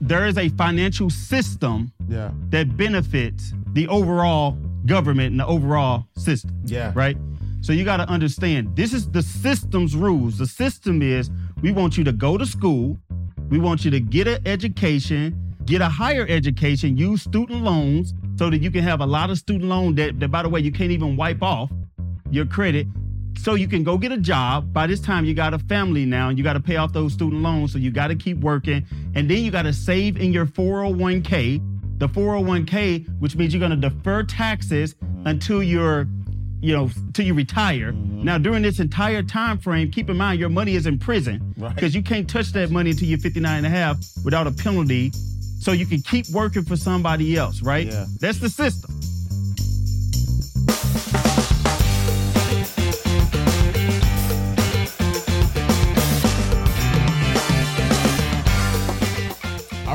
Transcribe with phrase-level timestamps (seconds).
[0.00, 2.30] there is a financial system Yeah.
[2.50, 4.56] that benefits the overall
[4.86, 6.52] government and the overall system.
[6.64, 6.92] Yeah.
[6.94, 7.16] Right?
[7.60, 10.38] So you got to understand this is the system's rules.
[10.38, 11.30] The system is
[11.60, 12.96] we want you to go to school,
[13.50, 18.48] we want you to get an education, get a higher education, use student loans so
[18.50, 20.70] that you can have a lot of student loan that, that by the way, you
[20.70, 21.70] can't even wipe off
[22.30, 22.86] your credit.
[23.38, 24.72] So you can go get a job.
[24.72, 27.12] By this time, you got a family now, and you got to pay off those
[27.12, 27.72] student loans.
[27.72, 28.84] So you got to keep working,
[29.14, 31.98] and then you got to save in your 401k.
[31.98, 36.06] The 401k, which means you're going to defer taxes until you're,
[36.60, 37.92] you know, till you retire.
[37.92, 38.24] Mm-hmm.
[38.24, 41.74] Now, during this entire time frame, keep in mind your money is in prison Right.
[41.74, 45.10] because you can't touch that money until you're 59 and a half without a penalty.
[45.60, 47.86] So you can keep working for somebody else, right?
[47.88, 48.06] Yeah.
[48.20, 48.94] That's the system.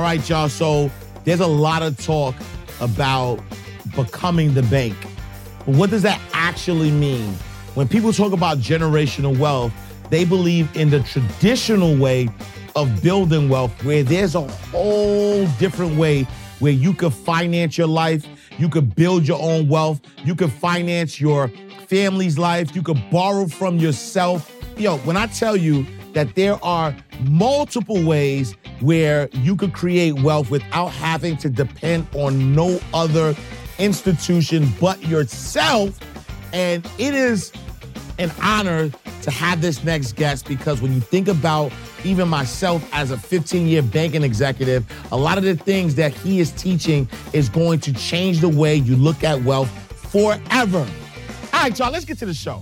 [0.04, 0.50] Right, y'all.
[0.50, 0.92] So
[1.24, 2.36] there's a lot of talk
[2.82, 3.40] about
[3.96, 4.96] becoming the bank.
[5.60, 7.34] But what does that actually mean?
[7.74, 9.72] When people talk about generational wealth,
[10.10, 12.30] they believe in the traditional way
[12.76, 16.24] of building wealth, where there's a whole different way
[16.60, 18.26] where you could finance your life,
[18.58, 21.48] you could build your own wealth, you could finance your
[21.88, 24.52] family's life, you could borrow from yourself.
[24.78, 30.50] Yo, when I tell you that there are multiple ways where you could create wealth
[30.50, 33.36] without having to depend on no other
[33.80, 36.00] institution but yourself.
[36.54, 37.52] And it is
[38.20, 38.92] an honor
[39.24, 41.72] to have this next guest because when you think about
[42.04, 46.40] even myself as a 15 year banking executive, a lot of the things that he
[46.40, 49.70] is teaching is going to change the way you look at wealth
[50.12, 50.80] forever.
[51.54, 52.62] All right, y'all, let's get to the show.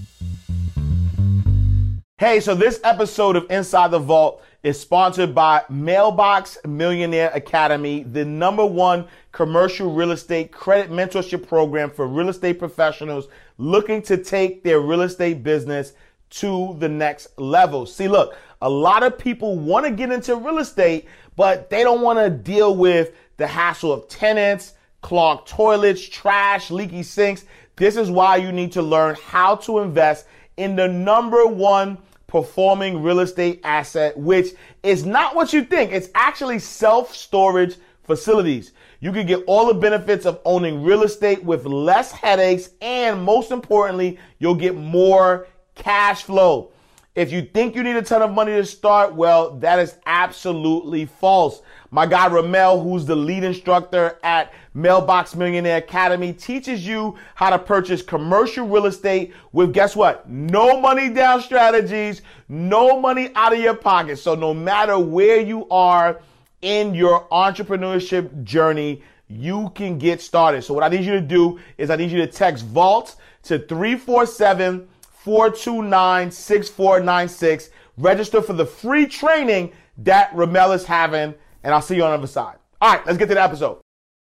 [2.21, 8.23] Hey, so this episode of Inside the Vault is sponsored by Mailbox Millionaire Academy, the
[8.23, 13.27] number one commercial real estate credit mentorship program for real estate professionals
[13.57, 15.93] looking to take their real estate business
[16.29, 17.87] to the next level.
[17.87, 22.01] See, look, a lot of people want to get into real estate, but they don't
[22.01, 27.45] want to deal with the hassle of tenants, clogged toilets, trash, leaky sinks.
[27.77, 30.27] This is why you need to learn how to invest
[30.57, 31.97] in the number one
[32.31, 34.53] performing real estate asset, which
[34.83, 35.91] is not what you think.
[35.91, 38.71] It's actually self storage facilities.
[39.01, 43.51] You can get all the benefits of owning real estate with less headaches, and most
[43.51, 46.71] importantly, you'll get more cash flow.
[47.15, 51.05] If you think you need a ton of money to start, well, that is absolutely
[51.05, 51.61] false.
[51.93, 57.59] My guy Ramel, who's the lead instructor at Mailbox Millionaire Academy, teaches you how to
[57.59, 60.29] purchase commercial real estate with guess what?
[60.29, 64.19] No money down strategies, no money out of your pocket.
[64.19, 66.21] So no matter where you are
[66.61, 70.61] in your entrepreneurship journey, you can get started.
[70.61, 73.59] So what I need you to do is I need you to text VAULT to
[73.59, 77.69] 347 429 6496.
[77.97, 82.17] Register for the free training that Ramel is having, and I'll see you on the
[82.17, 82.57] other side.
[82.79, 83.79] All right, let's get to the episode.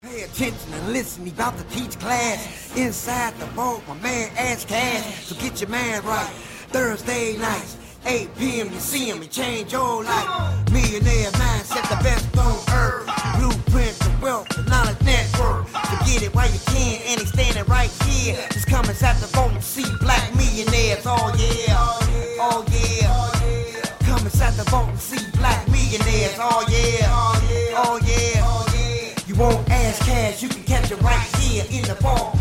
[0.02, 2.76] Pay attention and listen, he about to teach class.
[2.76, 5.24] Inside the vault, my man Ash Cash.
[5.24, 6.30] So get your man right.
[6.70, 8.72] Thursday nights, 8 p.m.
[8.72, 10.70] You see him, he change your life.
[10.70, 13.06] Millionaire mindset, the best on earth.
[13.38, 15.66] Blueprint the wealth, the knowledge network.
[15.66, 18.38] To get it while you can, and he's standing right here.
[18.52, 21.02] Just come inside the vault and see black millionaires.
[21.06, 21.74] Oh yeah,
[22.40, 23.32] oh yeah.
[23.32, 23.37] Come
[24.28, 26.36] inside the vault and see black millionaires.
[26.38, 27.82] Oh yeah, oh yeah.
[27.82, 29.22] Oh yeah, oh yeah.
[29.26, 32.36] You won't Ash Cash, you can catch it right here in the vault.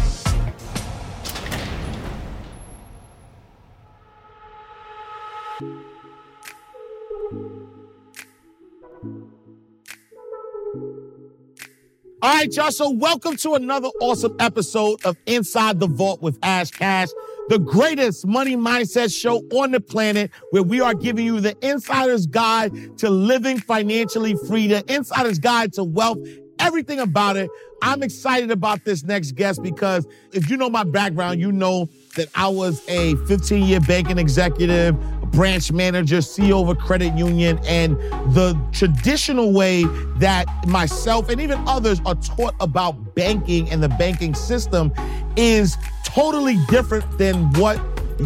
[12.19, 12.71] All right, y'all.
[12.71, 17.09] So, welcome to another awesome episode of Inside the Vault with Ash Cash,
[17.49, 22.25] the greatest money mindset show on the planet, where we are giving you the insider's
[22.25, 26.19] guide to living financially free, the insider's guide to wealth,
[26.59, 27.49] everything about it.
[27.81, 32.27] I'm excited about this next guest because if you know my background, you know that
[32.35, 34.99] I was a 15 year banking executive,
[35.31, 37.97] branch manager, CEO of a credit union, and
[38.33, 39.83] the traditional way
[40.17, 44.91] that myself and even others are taught about banking and the banking system
[45.35, 45.77] is
[46.07, 47.79] totally different than what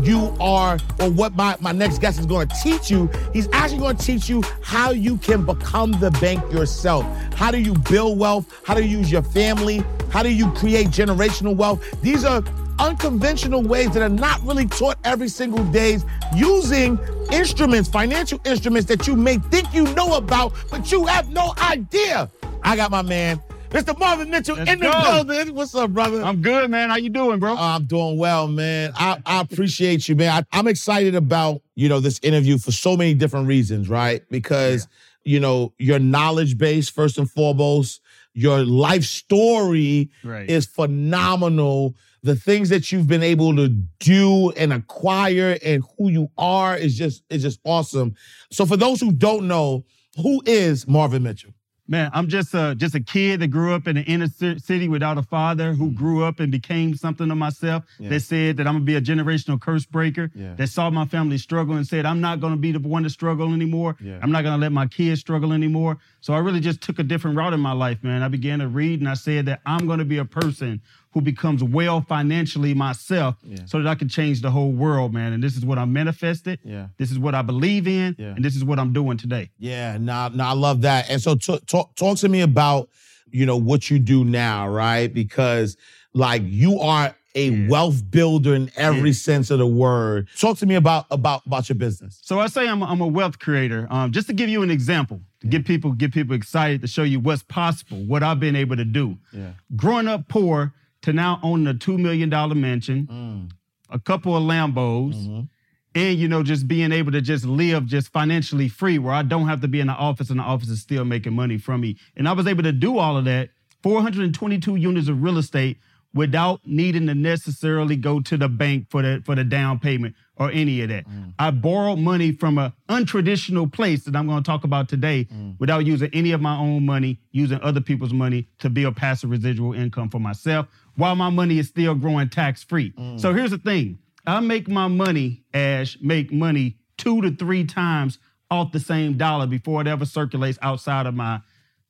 [0.04, 3.10] you are or what my, my next guest is going to teach you.
[3.33, 7.06] He's actually going to teach you how you can become the bank yourself.
[7.33, 8.62] How do you build wealth?
[8.66, 9.83] How do you use your family?
[10.12, 11.83] How do you create generational wealth?
[12.01, 12.44] These are
[12.80, 15.98] unconventional ways that are not really taught every single day
[16.36, 16.98] using
[17.31, 22.30] instruments, financial instruments that you may think you know about, but you have no idea.
[22.63, 23.97] I got my man, Mr.
[23.97, 25.23] Marvin Mitchell Let's in the go.
[25.23, 25.56] building.
[25.56, 26.21] What's up, brother?
[26.21, 26.89] I'm good, man.
[26.89, 27.53] How you doing, bro?
[27.53, 28.91] Oh, I'm doing well, man.
[28.95, 30.44] I, I appreciate you, man.
[30.51, 34.23] I, I'm excited about, you know, this interview for so many different reasons, right?
[34.29, 34.89] Because,
[35.23, 38.01] you know, your knowledge base, first and foremost,
[38.33, 40.50] your life story right.
[40.50, 41.95] is phenomenal.
[42.23, 43.69] The things that you've been able to
[44.00, 48.15] do and acquire and who you are is just is just awesome.
[48.51, 49.85] So for those who don't know,
[50.18, 51.53] who is Marvin Mitchell?
[51.92, 55.18] Man, I'm just a just a kid that grew up in the inner city without
[55.18, 55.96] a father, who mm.
[55.96, 57.84] grew up and became something of myself.
[58.00, 58.08] Yeah.
[58.12, 60.32] That said that I'm gonna be a generational curse breaker.
[60.34, 60.54] Yeah.
[60.56, 63.54] That saw my family struggle and said I'm not gonna be the one to struggle
[63.54, 63.98] anymore.
[64.00, 64.20] Yeah.
[64.22, 65.98] I'm not gonna let my kids struggle anymore.
[66.22, 68.24] So I really just took a different route in my life, man.
[68.24, 70.82] I began to read and I said that I'm gonna be a person
[71.13, 73.66] who becomes well financially myself, Yeah.
[73.66, 75.34] so that I can change the whole world, man.
[75.34, 76.60] And this is what I manifested.
[76.63, 76.88] Yeah.
[76.98, 78.28] This is what I believe in, Yeah.
[78.36, 79.50] and this is what I'm doing today.
[79.60, 81.10] Yeah, nah, nah, I love that.
[81.10, 82.90] And so t- talk talk to me about,
[83.31, 85.13] you know, what you do now, right?
[85.13, 85.75] Because
[86.13, 87.68] like you are a Yeah.
[87.69, 89.16] wealth builder in every Yeah.
[89.16, 90.28] sense of the word.
[90.38, 92.19] Talk to me about about about your business.
[92.24, 93.88] So I say I'm a, I'm a wealth creator.
[93.90, 97.04] Um, just to give you an example, to get people get people excited to show
[97.04, 99.18] you what's possible, what I've been able to do.
[99.34, 99.52] Yeah.
[99.78, 103.51] Growing up poor to now owning a two million dollar mansion, Mm.
[103.89, 105.50] a couple of Lambos, Mhm.
[105.95, 109.48] and you know just being able to just live just financially free, where I don't
[109.48, 111.98] have to be in the office and the office is still making money from me.
[112.15, 113.50] And I was able to do all of that,
[113.83, 115.77] 422 units of real estate
[116.13, 120.51] without needing to necessarily go to the bank for the for the down payment or
[120.51, 121.06] any of that.
[121.39, 125.27] I borrowed money from a untraditional place that I'm going to talk about today
[125.59, 129.74] without using any of my own money, using other people's money to build passive residual
[129.74, 132.94] income for myself while my money is still growing tax free.
[133.18, 134.00] So here's the thing.
[134.26, 138.20] I make my money, Ash, make money two to three times
[138.52, 141.40] off the same dollar before it ever circulates outside of my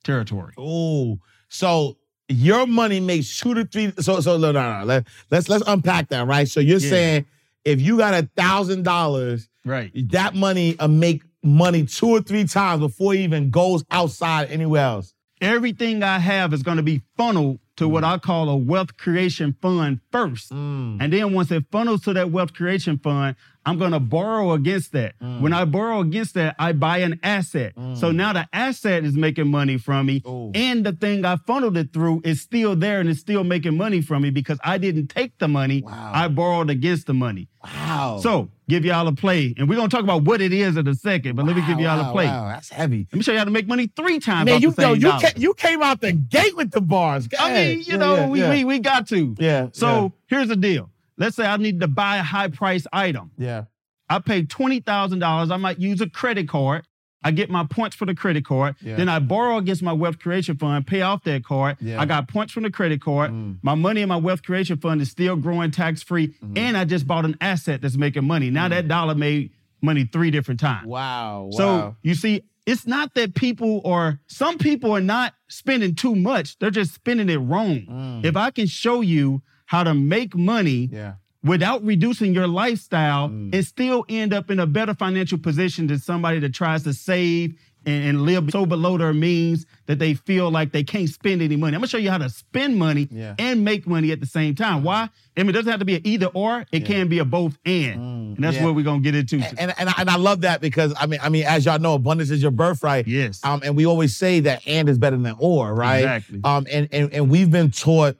[0.04, 0.54] territory.
[0.58, 1.20] Oh,
[1.50, 1.98] so
[2.30, 3.92] your money makes two to three.
[4.00, 4.86] So so no no no.
[4.86, 6.48] Let, let's let's unpack that, right?
[6.48, 6.90] So you're Yeah.
[6.90, 7.26] saying
[7.66, 9.92] if you got a thousand dollars, Right.
[10.12, 14.84] that money uh, make money two or three times before it even goes outside anywhere
[14.84, 15.14] else.
[15.42, 19.56] Everything I have is going to be funneled to what I call a wealth creation
[19.60, 20.52] fund first.
[20.52, 21.02] Mm.
[21.02, 23.36] And then once it funnels to that wealth creation fund,
[23.66, 25.20] I'm going to borrow against that.
[25.20, 25.42] Mm.
[25.42, 27.76] When I borrow against that, I buy an asset.
[27.76, 27.96] Mm.
[27.98, 30.24] So now the asset is making money from me.
[30.28, 30.52] Ooh.
[30.56, 34.02] And the thing I funneled it through is still there and it's still making money
[34.02, 35.84] from me because I didn't take the money.
[35.84, 36.12] Wow.
[36.14, 37.50] I borrowed against the money.
[37.64, 38.20] Wow.
[38.24, 39.54] So give y'all a play.
[39.56, 41.62] And we're going to talk about what it is in a second, but let me
[41.68, 42.26] give y'all wow, a play.
[42.26, 43.08] Wow, that's heavy.
[43.12, 44.94] Let me show you how to make money three times Man, off you the know,
[44.94, 47.28] you came, you came out the gate with the bars.
[47.28, 47.68] Go I ahead.
[47.70, 48.50] mean, you Yeah, know, yeah, we, yeah.
[48.50, 49.36] we we got to.
[49.38, 49.68] yeah.
[49.74, 50.90] So here's the deal.
[51.22, 53.32] Let's say I need to buy a high price item.
[53.38, 53.66] yeah,
[54.10, 55.52] I pay twenty thousand dollars.
[55.52, 56.84] I might use a credit card.
[57.24, 58.76] I get my points for the credit card.
[58.82, 58.96] Yeah.
[58.96, 61.78] Then I borrow against my wealth creation fund, pay off that card.
[61.80, 62.02] Yeah.
[62.02, 63.30] I got points from the credit card.
[63.30, 63.60] Mm.
[63.62, 66.30] My money in my wealth creation fund is still growing tax free.
[66.30, 66.58] Mm-hmm.
[66.58, 68.50] And I just bought an asset that's making money.
[68.50, 69.52] Now that dollar made
[69.84, 70.88] money three different times.
[70.88, 70.90] Mm.
[70.90, 71.50] Wow.
[71.52, 76.58] So you see, it's not that people or some people are not spending too much.
[76.58, 77.82] They're just spending it wrong.
[77.88, 78.26] Mm.
[78.26, 81.14] If I can show you how to make money yeah.
[81.44, 83.56] without reducing your lifestyle Mm.
[83.56, 87.58] and still end up in a better financial position than somebody that tries to save
[87.86, 91.56] and, and live so below their means that they feel like they can't spend any
[91.56, 91.74] money.
[91.74, 93.34] I'm gonna show you how to spend money Yeah.
[93.40, 94.84] and make money at the same time.
[94.84, 95.08] Why?
[95.38, 96.66] I mean, it doesn't have to be an either or.
[96.74, 98.66] It can be a both and, Mm, and that's yeah.
[98.66, 99.38] what we're gonna get into.
[99.38, 101.80] And, and and I- and I love that because I mean I mean as y'all
[101.80, 103.08] know abundance is your birthright.
[103.08, 103.40] yes.
[103.46, 106.00] Um, and we always say that and is better than or, right?
[106.04, 106.42] Exactly.
[106.44, 108.16] Um, and and and we've been taught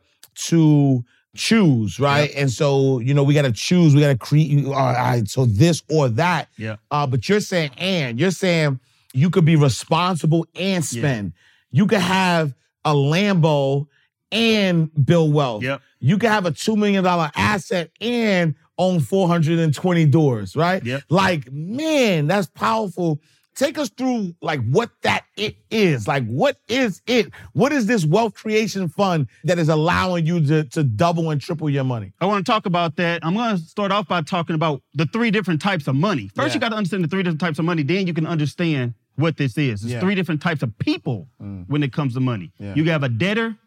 [0.48, 1.04] to
[1.36, 2.32] choose, right?
[2.36, 3.96] And so you know we got to choose.
[3.96, 4.66] We got to create.
[4.66, 6.50] All right, so this or that.
[6.58, 6.78] Yeah.
[6.90, 8.80] Uh, but you're saying and you're saying
[9.14, 11.34] you could be responsible and spend.
[11.72, 13.88] You could have a Lambo
[14.32, 15.64] and build wealth.
[15.64, 15.82] Yep.
[16.00, 20.84] You could have a two million dollar asset and own 420 doors, right?
[20.84, 21.04] Yep.
[21.10, 23.20] Like, man, that's powerful.
[23.56, 26.08] Take us through like what that it is.
[26.08, 27.32] Like, what is it?
[27.54, 31.70] What is this wealth creation fund that is allowing you to, to double and triple
[31.70, 32.14] your money?
[32.22, 33.26] I want to talk about that.
[33.26, 36.30] I'm going to start off by talking about the three different types of money.
[36.34, 36.54] First, Yeah.
[36.56, 37.84] you got to understand the three different types of money.
[37.84, 39.82] Then you can understand what this is.
[39.82, 40.00] There's Yeah.
[40.00, 41.66] three different types of people Mm.
[41.68, 42.54] when it comes to money.
[42.58, 42.74] Yeah.
[42.76, 43.58] You have a debtor,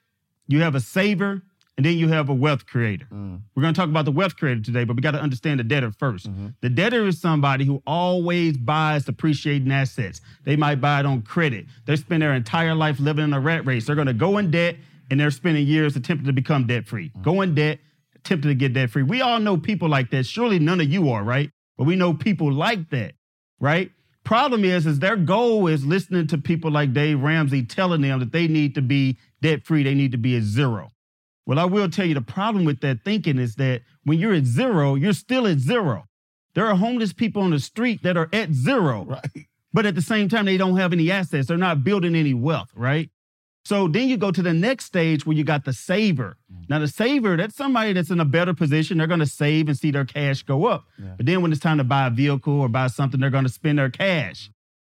[0.49, 1.43] you have a saver,
[1.77, 3.07] and then you have a wealth creator.
[3.13, 3.41] Mm.
[3.55, 5.65] We're going to talk about the wealth creator today, but we got to understand the
[5.65, 6.47] debtor 1st Mm-hmm.
[6.61, 10.21] The debtor is somebody who always buys depreciating assets.
[10.45, 11.67] They might buy it on credit.
[11.87, 13.87] They spend their entire life living in a rat race.
[13.87, 14.77] They're going to go in debt
[15.11, 17.09] and they're spending years attempting to become debt free.
[17.09, 17.23] Mm-hmm.
[17.23, 17.81] Go in debt,
[18.15, 19.03] attempting to get debt free.
[19.03, 20.27] We all know people like that.
[20.27, 21.51] Surely none of you are, right?
[21.77, 23.15] But we know people like that.
[23.59, 23.91] right?
[24.23, 28.33] Problem is, is their goal is listening to people like Dave Ramsey telling them that
[28.33, 30.93] they need to be debt free, they need to be at zero.
[31.47, 34.45] Well, I will tell you the problem with that thinking is that when you're at
[34.45, 36.05] zero, you're still at zero.
[36.55, 39.47] There are homeless people on the street that are at zero, Right.
[39.73, 41.49] but at the same time, they don't have any assets.
[41.49, 43.11] They're not building any wealth, right?
[43.67, 46.37] So then you go to the next stage where you got the saver.
[46.53, 46.63] Mm-hmm.
[46.69, 48.99] Now, the saver, that's somebody that's in a better position.
[48.99, 50.85] They're going to save and see their cash go up.
[51.03, 51.15] Yeah.
[51.17, 53.51] But then when it's time to buy a vehicle or buy something, they're going to
[53.51, 54.51] spend their cash.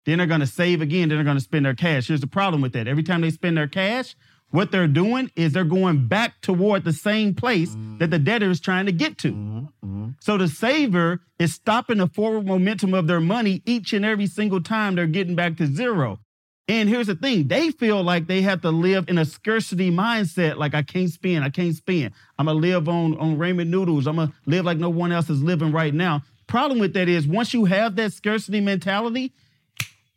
[0.04, 1.08] Then they're going to save again.
[1.08, 2.08] Then they're going to spend their cash.
[2.08, 2.86] Here's the problem with that.
[2.86, 4.14] Every time they spend their cash,
[4.50, 8.60] what they're doing is they're going back toward the same place that the debtor is
[8.60, 9.32] trying to get to.
[9.32, 10.08] Mm-hmm.
[10.20, 14.62] So the saver is stopping the forward momentum of their money each and every single
[14.62, 16.18] time they're getting back to zero.
[16.66, 20.56] And here's the thing they feel like they have to live in a scarcity mindset
[20.56, 22.12] like, I can't spend, I can't spend.
[22.38, 24.06] I'm going to live on, on ramen noodles.
[24.06, 26.22] I'm going to live like no one else is living right now.
[26.46, 29.32] Problem with that is, once you have that scarcity mentality,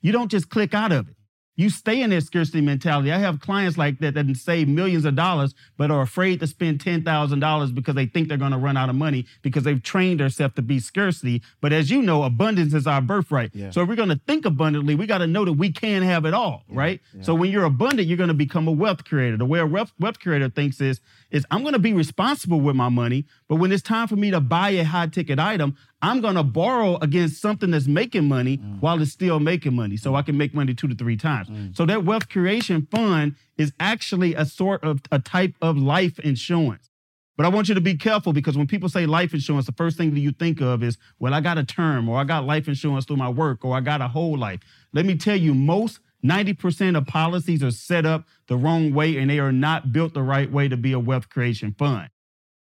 [0.01, 1.15] you don't just click out of it.
[1.57, 3.11] You stay in that scarcity mentality.
[3.11, 6.79] I have clients like that that save millions of dollars, but are afraid to spend
[6.79, 10.55] $10,000 because they think they're going to run out of money because they've trained themselves
[10.55, 11.41] to be scarcity.
[11.59, 13.51] But as you know, abundance is our birthright.
[13.53, 13.69] Yeah.
[13.71, 16.25] So if we're going to think abundantly, we got to know that we can have
[16.25, 17.01] it all, right?
[17.21, 19.37] So when you're abundant, you're going to become a wealth creator.
[19.37, 22.75] The way a wealth, wealth creator thinks is, is I'm going to be responsible with
[22.75, 26.21] my money, but when it's time for me to buy a high ticket item, I'm
[26.21, 28.79] going to borrow against something that's making money mm.
[28.81, 31.49] while it's still making money so I can make money two to three times.
[31.49, 31.75] Mm.
[31.75, 36.89] So that wealth creation fund is actually a sort of a type of life insurance.
[37.37, 39.97] But I want you to be careful because when people say life insurance, the first
[39.97, 42.67] thing that you think of is, well, I got a term or I got life
[42.67, 44.59] insurance through my work or I got a whole life.
[44.93, 49.29] Let me tell you, most 90% of policies are set up the wrong way and
[49.29, 52.09] they are not built the right way to be a wealth creation fund.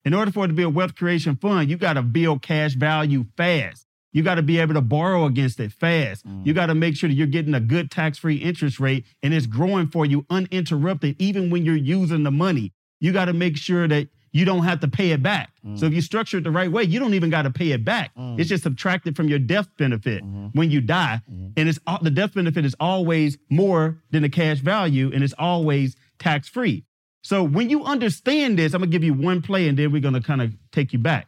[0.04, 2.74] In order for it to be a wealth creation fund, you got to build cash
[2.74, 3.86] value fast.
[4.12, 6.26] You got to be able to borrow against it fast.
[6.26, 6.46] Mm.
[6.46, 9.32] You got to make sure that you're getting a good tax free interest rate and
[9.32, 12.72] it's growing for you uninterrupted, even when you're using the money.
[12.98, 15.50] You got to make sure that you don't have to pay it back.
[15.66, 15.78] Mm.
[15.78, 17.84] So if you structure it the right way, you don't even got to pay it
[17.84, 18.14] back.
[18.16, 18.38] Mm.
[18.38, 20.46] It's just subtracted from your death benefit mm-hmm.
[20.58, 21.20] when you die.
[21.30, 21.48] Mm-hmm.
[21.56, 25.34] And it's all, the death benefit is always more than the cash value and it's
[25.38, 26.84] always tax free.
[27.22, 30.22] So when you understand this, I'm gonna give you one play and then we're gonna
[30.22, 31.26] kind of take you back.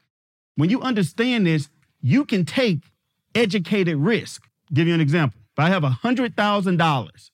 [0.56, 1.68] When you understand this,
[2.00, 2.80] you can take
[3.34, 4.44] educated risk.
[4.72, 5.40] Give you an example.
[5.56, 7.30] If I have $100,000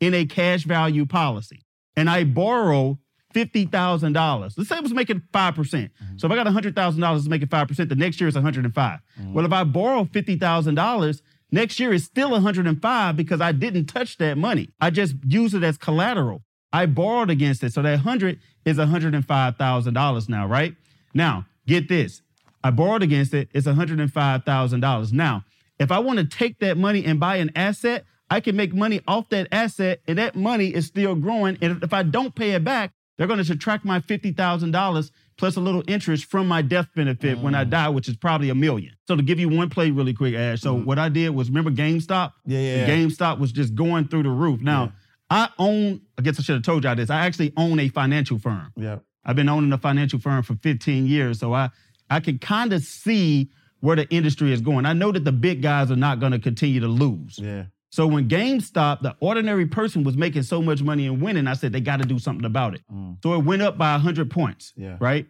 [0.00, 1.62] in a cash value policy
[1.96, 2.98] and I borrow
[3.32, 5.54] $50,000, let's say it was making 5%.
[5.54, 6.16] Mm-hmm.
[6.16, 9.00] So if I got $100,000 it's making 5%, the next year is 105.
[9.20, 9.32] Mm-hmm.
[9.32, 14.38] Well, if I borrow $50,000, next year is still 105 because I didn't touch that
[14.38, 14.70] money.
[14.80, 16.42] I just use it as collateral.
[16.72, 17.72] I borrowed against it.
[17.72, 20.74] So that 100 is $105,000 now, right?
[21.14, 22.22] Now, get this.
[22.64, 23.48] I borrowed against it.
[23.52, 25.12] It's $105,000.
[25.12, 25.44] Now,
[25.78, 29.00] if I want to take that money and buy an asset, I can make money
[29.06, 31.58] off that asset and that money is still growing.
[31.60, 35.60] And if I don't pay it back, they're going to subtract my $50,000 plus a
[35.60, 37.70] little interest from my death benefit when I mm.
[37.70, 38.94] die, which is probably a million.
[39.06, 40.60] So to give you one play really quick, Ash.
[40.60, 40.84] So mm.
[40.84, 42.32] what I did was remember GameStop?
[42.46, 42.88] Yeah, yeah, yeah.
[42.88, 44.60] GameStop was just going through the roof.
[44.60, 44.92] Now,
[45.30, 47.10] I own, I guess I should have told y'all this.
[47.10, 48.72] I actually own a financial firm.
[48.76, 48.98] Yeah.
[49.24, 51.70] I've been owning a financial firm for 15 years, so I
[52.10, 53.50] I can kind of see
[53.80, 54.84] where the industry is going.
[54.84, 57.38] I know that the big guys are not going to continue to lose.
[57.38, 57.64] Yeah.
[57.92, 61.72] So when GameStop, the ordinary person was making so much money and winning, I said
[61.72, 62.80] they got to do something about it.
[62.90, 63.18] Mm.
[63.22, 64.96] So it went up by 100 points, Yeah.
[64.98, 65.26] right?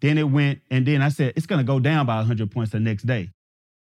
[0.00, 2.70] Then it went, and then I said it's going to go down by 100 points
[2.70, 3.30] the next day.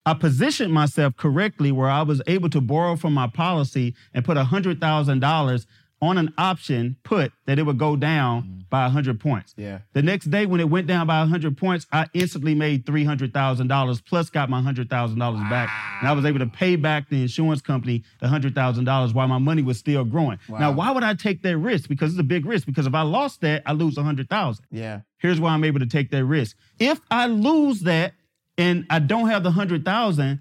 [0.07, 4.37] I positioned myself correctly where I was able to borrow from my policy and put
[4.37, 5.67] $100,000
[6.05, 8.61] on an option put that it would go down mm-hmm.
[8.71, 9.55] by 100 points.
[9.57, 9.81] Yeah.
[9.93, 14.31] The next day, when it went down by 100 points, I instantly made $300,000 plus
[14.31, 15.71] got my $100,000 back.
[16.01, 19.63] And I was able to pay back the insurance company the $100,000 while my money
[19.63, 20.39] was still growing.
[20.49, 21.89] Now, why would I take that risk?
[21.89, 22.67] Because it's a big risk.
[22.67, 24.65] Because if I lost that, I lose 100,000.
[24.71, 25.01] Yeah.
[25.19, 26.57] Here's why I'm able to take that risk.
[26.79, 28.15] If I lose that
[28.59, 30.41] and I don't have the 100,000,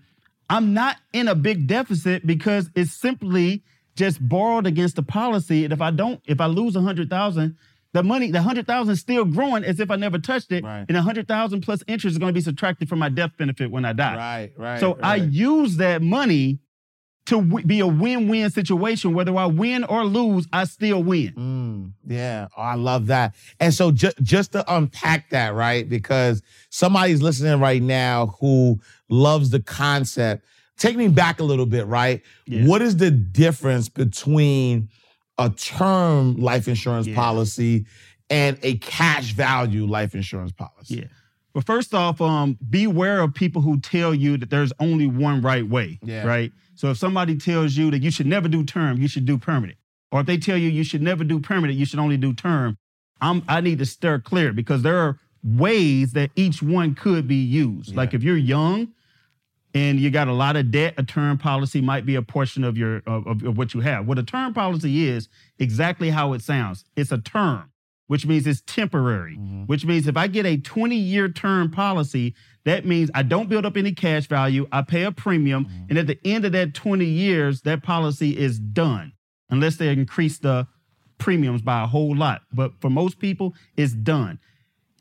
[0.50, 3.64] I'm not in a big deficit because it's simply
[3.96, 5.64] just borrowed against the policy.
[5.64, 7.58] And if I don't, if I lose a 100,000,
[7.94, 10.64] the money, the 100,000 is still growing as if I never touched it.
[10.64, 10.86] Right.
[10.88, 13.94] And 100,000 plus interest is going to be subtracted from my death benefit when I
[13.94, 14.16] die.
[14.16, 14.52] Right.
[14.58, 14.80] Right.
[14.80, 16.60] So I use that money
[17.26, 19.14] to w- be a win-win situation.
[19.14, 21.34] Whether I win or lose, I still win.
[21.38, 23.36] Mm, yeah, oh, I love that.
[23.60, 25.88] And so ju- just to unpack that, right?
[25.88, 30.44] Because somebody's listening right now who loves the concept.
[30.78, 32.22] Take me back a little bit, right?
[32.48, 32.66] Yeah.
[32.66, 34.90] What is the difference between
[35.38, 37.16] a term life insurance Yeah.
[37.16, 37.86] policy
[38.30, 40.96] and a cash value life insurance policy?
[40.96, 41.04] Yeah.
[41.54, 45.68] Well, first off, um, beware of people who tell you that there's only one right
[45.68, 46.00] way.
[46.04, 46.26] Yeah.
[46.26, 46.52] Right.
[46.76, 49.78] So if somebody tells you that you should never do term, you should do permanent.
[50.12, 52.78] Or if they tell you you should never do permanent, you should only do term.
[53.22, 57.36] I'm I need to steer clear because there are ways that each one could be
[57.36, 57.96] used.
[57.96, 58.88] Like if you're young
[59.74, 62.78] and you got a lot of debt, a term policy might be a portion of
[62.78, 64.08] your of, of- what you have.
[64.08, 66.86] What a term policy is, exactly how it sounds.
[66.96, 67.72] It's a term,
[68.08, 69.38] which means it's temporary.
[69.38, 69.64] Mm-hmm.
[69.64, 73.76] Which means if I get a 20-year term policy, that means I don't build up
[73.76, 74.68] any cash value.
[74.72, 75.86] I pay a premium, mm-hmm.
[75.90, 79.14] and at the end of that 20 years, that policy is done,
[79.50, 80.68] unless they increase the
[81.18, 82.42] premiums by a whole lot.
[82.54, 84.40] But for most people, it's done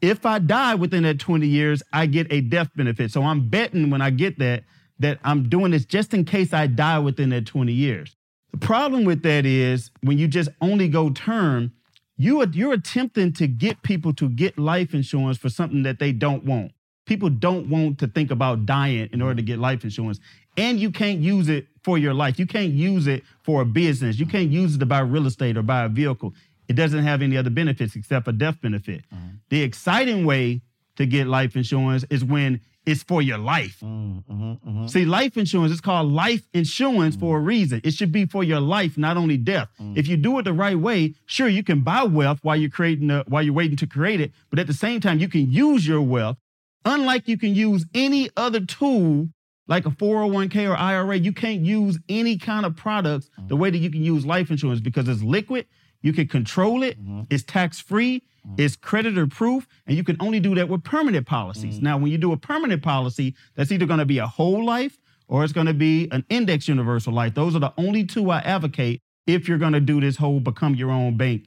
[0.03, 3.13] if I die within that 20 years, I get a death benefit.
[3.13, 4.65] So I'm betting when I get that,
[4.99, 8.17] that I'm doing this just in case I die within that 20 years.
[8.51, 11.73] The problem with that is when you just only go term,
[12.17, 16.13] you are, you're attempting to get people to get life insurance for something that they
[16.13, 16.73] don't want.
[17.07, 20.21] People don't want to think about dying in order to get life insurance.
[20.57, 22.39] And you can't use it for your life.
[22.39, 24.19] You can't use it for a business.
[24.19, 26.35] You can't use it to buy real estate or buy a vehicle.
[26.73, 29.05] It doesn't have any other benefits except a death benefit.
[29.15, 29.27] Mm-hmm.
[29.51, 30.63] The exciting way
[30.97, 33.79] to get life insurance is when it's for your life.
[33.83, 34.87] Mm, mm-hmm, mm-hmm.
[34.87, 37.47] See, life insurance is called life insurance for a mm.
[37.47, 37.83] reason.
[37.85, 39.69] It should be for your life, not only death.
[39.79, 39.99] Mm.
[39.99, 43.09] If you do it the right way, sure you can buy wealth while you're creating
[43.09, 45.87] the, while you're waiting to create it, but at the same time you can use
[45.87, 46.39] your wealth.
[46.87, 49.29] Unlike you can use any other tool
[49.69, 53.79] like a 401k or IRA, you can't use any kind of products the way that
[53.79, 55.67] you can use life insurance because it's liquid,
[56.03, 57.23] you can control it, mm-hmm.
[57.31, 58.61] it's tax free, mm-hmm.
[58.61, 61.77] it's creditor proof, and you can only do that with permanent policies.
[61.77, 61.85] Mm-hmm.
[61.85, 64.99] Now, when you do a permanent policy, that's either going to be a whole life
[65.29, 67.35] or it's going to be an index universal life.
[67.35, 70.75] Those are the only two I advocate if you're going to do this whole become
[70.75, 71.47] your own bank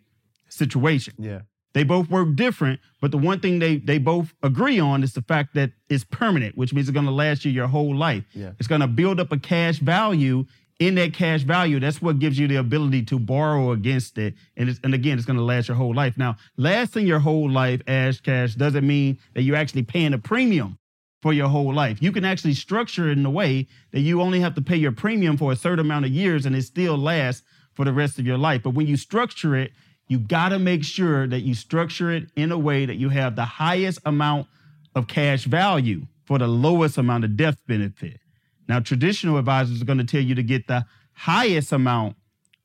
[0.50, 1.14] situation.
[1.20, 1.42] Yeah.
[1.74, 5.22] They both work different, but the one thing they they both agree on is the
[5.22, 8.24] fact that it's permanent, which means it's going to last you your whole life.
[8.34, 8.52] Yeah.
[8.60, 10.46] It's going to build up a cash value.
[10.79, 14.77] In that cash value, that's what gives you the ability to borrow against it, and
[14.84, 16.17] and again, it's going to last your whole life.
[16.17, 20.77] Now, lasting your whole life as cash doesn't mean that you're actually paying a premium
[21.22, 22.01] for your whole life.
[22.01, 24.92] You can actually structure it in a way that you only have to pay your
[24.92, 28.27] premium for a certain amount of years, and it still lasts for the rest of
[28.27, 28.61] your life.
[28.61, 29.72] But when you structure it,
[30.07, 33.35] you got to make sure that you structure it in a way that you have
[33.35, 34.48] the highest amount
[34.94, 38.20] of cash value for the lowest amount of death benefit.
[38.68, 42.16] Now, traditional advisors are going to tell you to get the highest amount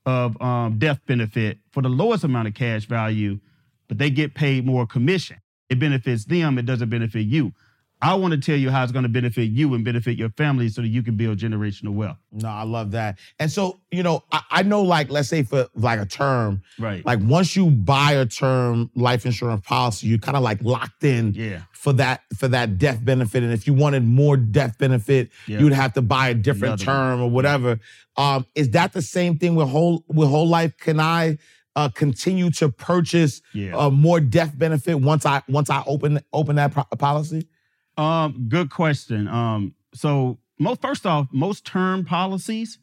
[0.06, 3.38] of um, death benefit for the lowest amount of cash value,
[3.88, 5.36] but they get paid more commission.
[5.68, 7.52] It benefits them, it doesn't benefit you.
[8.02, 10.68] I want to tell you how it's going to benefit you and benefit your family
[10.70, 12.16] so that you can build generational wealth.
[12.32, 13.18] No, I love that.
[13.38, 17.04] And so, you know, I, I know like let's say for like a term, Right.
[17.04, 21.34] like once you buy a term life insurance policy, you're kind of like locked in
[21.34, 21.62] Yeah.
[21.72, 23.42] for that for that death benefit.
[23.42, 25.58] And if you wanted more death benefit, Yeah.
[25.58, 27.08] you would have to buy a different Another one.
[27.18, 27.80] term or whatever.
[28.16, 30.76] Um, is that the same thing with whole with whole life?
[30.78, 31.38] Can I
[31.76, 33.76] uh, continue to purchase Yeah.
[33.76, 37.46] uh, more death benefit once I once I open open that pro- policy?
[38.00, 39.28] Um, good question.
[39.28, 42.78] Um, so most first off, most term policies,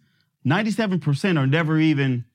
[0.45, 2.25] 97% are never even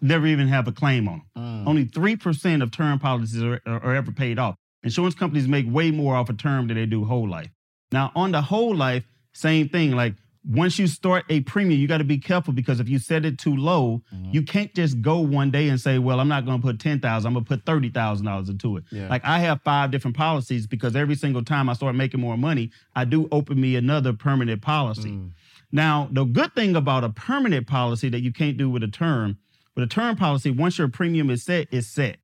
[0.00, 1.64] never even have a claim on them.
[1.66, 4.54] Only 3% of term policies are, are, are ever paid off.
[4.82, 7.48] Insurance companies make way more off a term than they do whole life.
[7.90, 9.92] Now, on the whole life, same thing.
[9.92, 10.14] Like
[10.46, 13.38] once you start a premium, you got to be careful because if you set it
[13.38, 14.30] too low, mm-hmm.
[14.30, 17.00] you can't just go one day and say, "Well, I'm not going to put ten
[17.00, 17.28] thousand.
[17.28, 19.08] I'm going to put thirty thousand dollars into it." Yeah.
[19.08, 22.70] Like I have five different policies because every single time I start making more money,
[22.94, 25.10] I do open me another permanent policy.
[25.10, 25.30] Mm.
[25.72, 29.38] Now, the good thing about a permanent policy that you can't do with a term,
[29.74, 32.18] with a term policy, once your premium is set, it's set.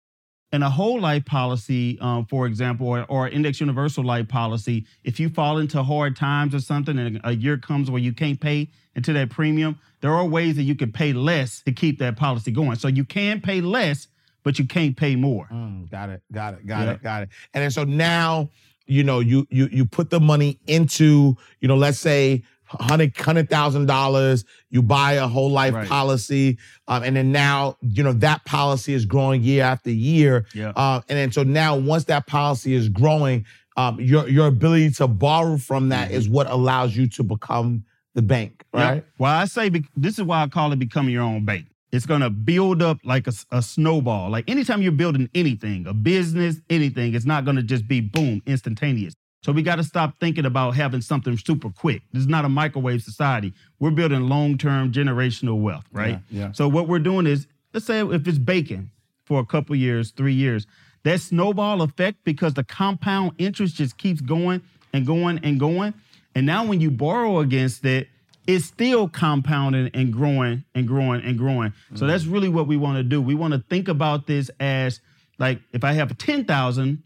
[0.52, 5.20] And a whole life policy, um, for example, or, or index universal life policy, if
[5.20, 8.68] you fall into hard times or something and a year comes where you can't pay
[8.96, 12.50] into that premium, there are ways that you can pay less to keep that policy
[12.50, 12.76] going.
[12.76, 14.08] So you can pay less,
[14.42, 15.48] but you can't pay more.
[15.52, 16.22] Mm, got it.
[16.32, 16.66] Got it.
[16.66, 17.02] Got it.
[17.02, 17.28] Got it.
[17.54, 18.50] And then so now,
[18.86, 23.50] you know, you you you put the money into, you know, let's say hundred hundred
[23.50, 24.44] thousand dollars.
[24.70, 25.88] You buy a whole life Right.
[25.88, 30.46] policy, um, and then now, you know, that policy is growing year after year.
[30.54, 30.72] Yeah.
[30.76, 33.44] Uh, and then so now, once that policy is growing,
[33.76, 38.22] um, your your ability to borrow from that is what allows you to become the
[38.22, 38.82] bank, Yep.
[38.82, 39.04] right?
[39.18, 41.66] Well, I say be- this is why I call it becoming your own bank.
[41.92, 44.30] It's going to build up like a, a snowball.
[44.30, 48.42] Like anytime you're building anything, a business, anything, it's not going to just be boom,
[48.46, 49.14] instantaneous.
[49.42, 52.02] So we got to stop thinking about having something super quick.
[52.12, 53.54] This is not a microwave society.
[53.78, 56.18] We're building long-term generational wealth, right?
[56.30, 56.52] Yeah, yeah.
[56.52, 58.90] So what we're doing is, let's say if it's baking
[59.24, 60.66] for a couple years, three years,
[61.04, 65.94] that snowball effect because the compound interest just keeps going and going and going.
[66.34, 68.08] And now when you borrow against it,
[68.46, 71.72] it's still compounding and growing and growing and growing.
[71.94, 72.32] So that's mm.
[72.32, 73.22] really what we want to do.
[73.22, 75.00] We want to think about this as
[75.38, 77.02] like if I have 10,000,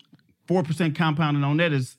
[0.48, 1.96] 4% compounding on that is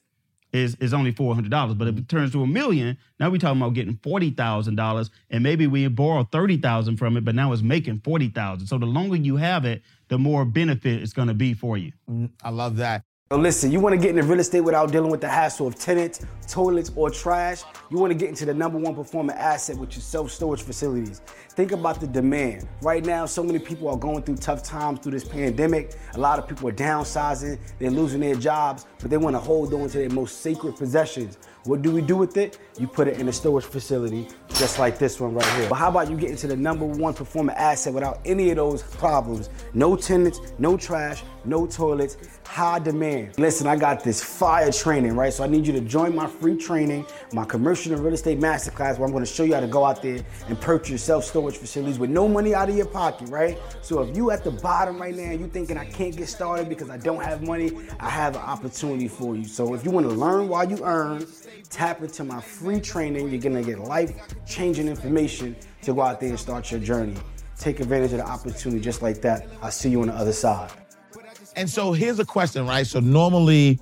[0.55, 1.75] is is only four hundred dollars.
[1.75, 5.09] But if it turns to a million, now we're talking about getting forty thousand dollars,
[5.29, 8.67] and maybe we borrow thirty thousand from it, but now it's making forty thousand.
[8.67, 11.91] So the longer you have it, the more benefit it's going to be for you.
[12.09, 13.03] Mm, I love that.
[13.35, 15.75] So listen, you want to get into real estate without dealing with the hassle of
[15.75, 17.63] tenants, toilets, or trash?
[17.91, 21.19] You want to get into the number one performing asset, which is self-storage facilities.
[21.49, 22.65] Think about the demand.
[22.81, 25.95] Right now, so many people are going through tough times through this pandemic.
[26.13, 29.73] A lot of people are downsizing, they're losing their jobs, but they want to hold
[29.73, 31.37] on to their most sacred possessions.
[31.65, 32.59] What do we do with it?
[32.77, 35.67] You put it in a storage facility, just like this one right here.
[35.67, 38.83] But how about you get into the number one performing asset without any of those
[38.83, 39.49] problems?
[39.73, 43.37] No tenants, no trash, no toilets, high demand.
[43.37, 45.33] Listen, I got this fire training, right?
[45.33, 48.97] So I need you to join my free training, my commercial and real estate masterclass,
[48.97, 52.09] where I'm gonna show you how to go out there and purchase self-storage facilities with
[52.09, 53.57] no money out of your pocket, right?
[53.81, 56.89] So if you at the bottom right now you thinking I can't get started because
[56.89, 59.45] I don't have money, I have an opportunity for you.
[59.45, 61.25] So if you wanna learn while you earn,
[61.69, 63.29] tap into my free training.
[63.29, 67.17] You're gonna get life-changing information to go out there and start your journey.
[67.57, 69.47] Take advantage of the opportunity just like that.
[69.61, 70.71] I'll see you on the other side.
[71.55, 72.85] And so here's a question, right?
[72.85, 73.79] So normally,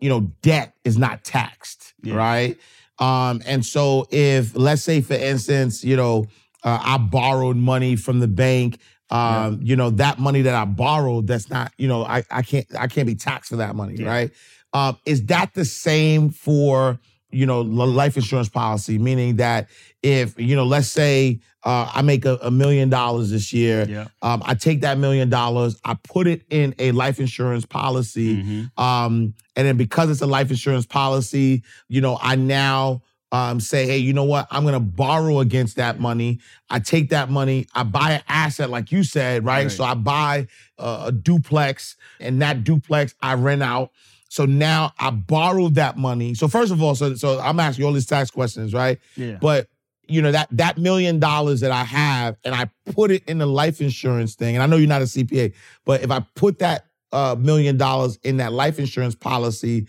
[0.00, 2.56] you know, debt is not taxed, right?
[2.98, 6.26] Um, and so if let's say, for instance, you know,
[6.64, 8.78] uh, I borrowed money from the bank,
[9.10, 12.66] um, you know, that money that I borrowed, that's not, you know, I, I can't
[12.78, 14.30] I can't be taxed for that money, right?
[14.72, 16.98] Um, is that the same for
[17.30, 18.98] you know life insurance policy?
[18.98, 19.68] Meaning that
[20.02, 24.06] if you know, let's say uh, I make a, a million dollars this year, Yeah.
[24.22, 28.82] um, I take that million dollars, I put it in a life insurance policy, Mm-hmm.
[28.82, 33.86] um, and then because it's a life insurance policy, you know, I now um, say,
[33.86, 34.46] hey, you know what?
[34.50, 36.38] I'm going to borrow against that money.
[36.70, 39.64] I take that money, I buy an asset, like you said, right?
[39.64, 39.70] Right.
[39.70, 40.46] So I buy
[40.78, 43.90] uh, a duplex, and that duplex I rent out.
[44.28, 46.34] So now I borrowed that money.
[46.34, 48.98] So first of all, so so I'm asking all these tax questions, right?
[49.16, 49.38] Yeah.
[49.40, 49.68] But
[50.06, 53.46] you know that that million dollars that I have, and I put it in the
[53.46, 54.56] life insurance thing.
[54.56, 58.18] And I know you're not a CPA, but if I put that uh, million dollars
[58.22, 59.86] in that life insurance policy,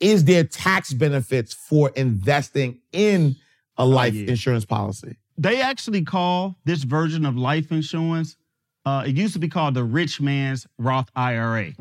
[0.00, 3.36] is there tax benefits for investing in
[3.76, 4.28] a life yeah.
[4.28, 5.16] insurance policy?
[5.38, 8.36] they actually call this version of life insurance.
[8.84, 11.72] Uh, it used to be called the rich man's Roth IRA.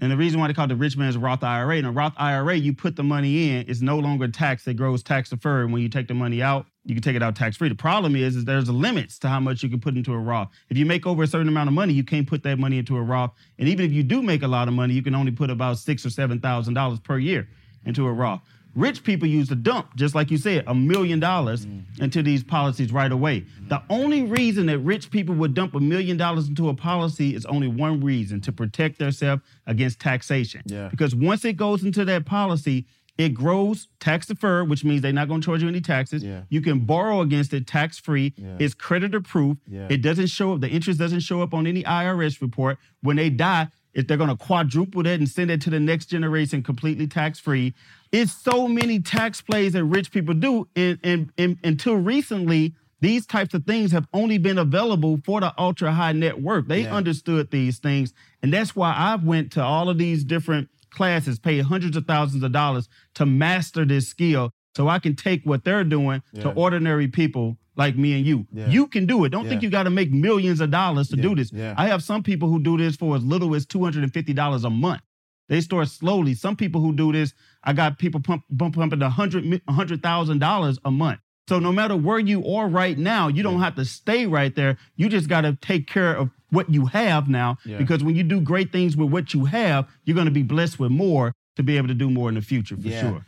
[0.00, 2.12] And the reason why they call it the rich man's Roth IRA, in a Roth
[2.16, 5.72] IRA, you put the money in, it's no longer taxed, it grows tax deferred.
[5.72, 7.68] When you take the money out, you can take it out tax free.
[7.68, 10.48] The problem is, is there's limits to how much you can put into a Roth.
[10.70, 12.96] If you make over a certain amount of money, you can't put that money into
[12.96, 13.32] a Roth.
[13.58, 15.78] And even if you do make a lot of money, you can only put about
[15.78, 17.48] six or seven thousand dollars per year
[17.84, 18.40] into a Roth.
[18.74, 21.82] Rich people use to dump, just like you said, a million dollars mm.
[22.00, 23.44] into these policies right away.
[23.68, 27.44] The only reason that rich people would dump a million dollars into a policy is
[27.46, 30.62] only one reason to protect themselves against taxation.
[30.66, 30.88] Yeah.
[30.88, 35.26] Because once it goes into that policy, it grows tax deferred, which means they're not
[35.26, 36.22] going to charge you any taxes.
[36.22, 36.42] Yeah.
[36.48, 38.32] You can borrow against it tax free.
[38.60, 39.58] It's creditor proof.
[39.66, 39.88] Yeah.
[39.90, 42.78] It doesn't show up, the interest doesn't show up on any IRS report.
[43.02, 46.06] When they die, if they're going to quadruple that and send it to the next
[46.06, 47.74] generation completely tax free.
[48.12, 50.66] It's so many tax plays that rich people do.
[50.76, 55.52] And, and, and until recently, these types of things have only been available for the
[55.58, 56.66] ultra high net worth.
[56.68, 56.94] They Yeah.
[56.96, 58.12] understood these things.
[58.42, 62.42] And that's why I went to all of these different classes, paid hundreds of thousands
[62.42, 67.08] of dollars to master this skill so I can take what they're doing to ordinary
[67.08, 68.46] people like me and you.
[68.52, 68.68] Yeah.
[68.68, 69.28] You can do it.
[69.28, 71.22] Don't think you got to make millions of dollars to Yeah.
[71.22, 71.52] do this.
[71.52, 71.74] Yeah.
[71.76, 75.02] I have some people who do this for as little as $250 a month.
[75.48, 76.34] They start slowly.
[76.34, 77.32] Some people who do this,
[77.64, 81.20] I got people pump, bump pumping a hundred, a hundred thousand dollars a month.
[81.48, 84.76] So no matter where you are right now, you don't have to stay right there.
[84.96, 87.56] You just got to take care of what you have now.
[87.64, 87.78] Yeah.
[87.78, 90.78] Because when you do great things with what you have, you're going to be blessed
[90.78, 93.00] with more to be able to do more in the future for Yeah.
[93.00, 93.24] sure.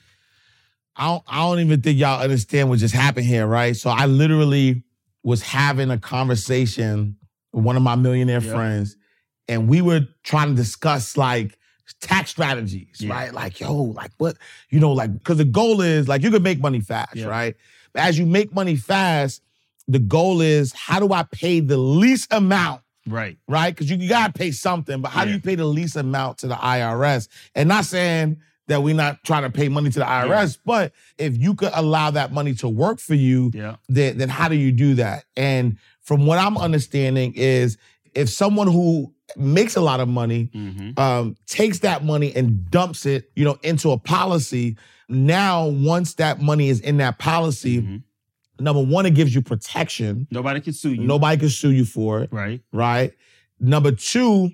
[0.96, 3.74] I don't, I don't even think y'all understand what just happened here, right?
[3.74, 4.82] So I literally
[5.22, 7.16] was having a conversation
[7.52, 8.52] with one of my millionaire Yeah.
[8.52, 8.96] friends,
[9.48, 11.58] and we were trying to discuss like
[12.00, 13.12] tax strategies, Yeah.
[13.12, 13.32] right?
[13.34, 14.36] Like, yo, like what,
[14.70, 17.26] you know, like, because the goal is like you can make money fast, Yeah.
[17.26, 17.56] right?
[17.92, 19.42] But as you make money fast,
[19.88, 23.38] the goal is how do I pay the least amount Right.
[23.48, 23.74] right?
[23.74, 26.46] Because you, you gotta pay something, but how do you pay the least amount to
[26.48, 27.28] the IRS?
[27.54, 28.36] And not saying
[28.68, 32.10] that we're not trying to pay money to the IRS, but if you could allow
[32.12, 33.76] that money to work for you, Yeah.
[33.88, 35.24] then then how do you do that?
[35.36, 37.76] And from what I'm understanding is
[38.14, 40.98] if someone who makes a lot of money Mhm.
[40.98, 44.76] um, takes that money and dumps it, you know, into a policy,
[45.08, 48.02] now once that money is in that policy, Mhm.
[48.60, 50.26] number one, it gives you protection.
[50.30, 51.02] Nobody can sue you.
[51.06, 52.60] Nobody can sue you for it, Right.
[52.72, 53.12] right?
[53.58, 54.50] Number two,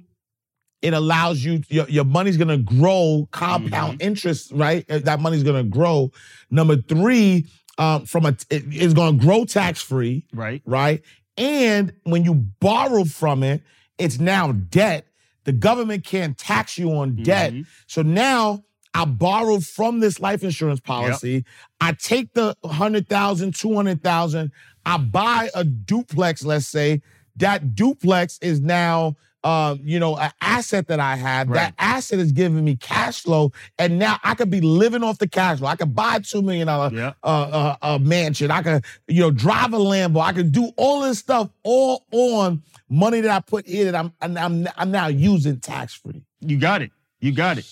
[0.82, 4.84] it allows you your, your money's gonna grow compound interest, right?
[4.90, 6.12] Uh, That money's gonna grow.
[6.50, 7.46] Number three,
[7.78, 10.62] um, from a it- it's gonna grow tax free Right.
[10.64, 11.02] right?
[11.36, 13.62] And when you borrow from it,
[13.98, 15.06] it's now debt.
[15.44, 17.52] The government can't tax you on debt.
[17.52, 17.66] Mhm.
[17.86, 21.44] So now I borrowed from this life insurance policy.
[21.80, 24.50] I take the 100,000, 200,000,
[24.84, 27.02] I buy a duplex, let's say.
[27.36, 31.48] That duplex is now um, you know, an asset that I have.
[31.48, 31.56] Right.
[31.56, 35.28] That asset is giving me cash flow, and now I could be living off the
[35.28, 35.68] cash flow.
[35.68, 37.12] I could buy a two million dollar Yeah.
[37.22, 38.50] uh, uh, uh, mansion.
[38.50, 40.20] I could, you know, drive a Lambo.
[40.20, 44.12] I could do all this stuff all on money that I put in that I'm
[44.20, 46.22] I'm I'm now using tax free.
[46.40, 46.90] You got it.
[47.20, 47.66] You got it.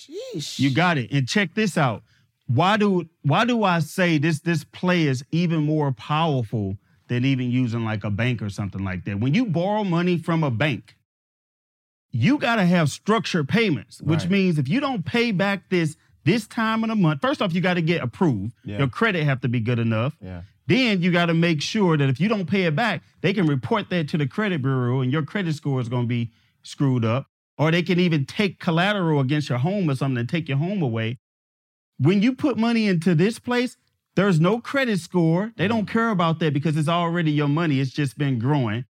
[0.59, 1.11] You got it.
[1.13, 2.03] And check this out.
[2.47, 6.77] Why do why do I say this this play is even more powerful
[7.09, 9.19] than even using like a bank or something like that?
[9.21, 10.97] When you borrow money from a bank,
[12.15, 14.31] you got to have structured payments, which Right.
[14.31, 17.61] means if you don't pay back this this time of the month, first off, you
[17.61, 18.55] got to get approved.
[18.65, 18.79] Yeah.
[18.79, 20.17] Your credit have to be good enough.
[20.23, 20.41] Yeah.
[20.67, 23.47] Then you got to make sure that if you don't pay it back, they can
[23.47, 26.31] report that to the credit bureau and your credit score is going to be
[26.63, 27.27] screwed up.
[27.59, 30.81] Or they can even take collateral against your home or something and take your home
[30.81, 31.19] away.
[31.99, 33.77] When you put money into this place,
[34.17, 35.53] there's no credit score.
[35.57, 35.93] They don't mm-hmm.
[35.93, 37.81] care about that because it's already your money.
[37.81, 38.87] It's just been growing.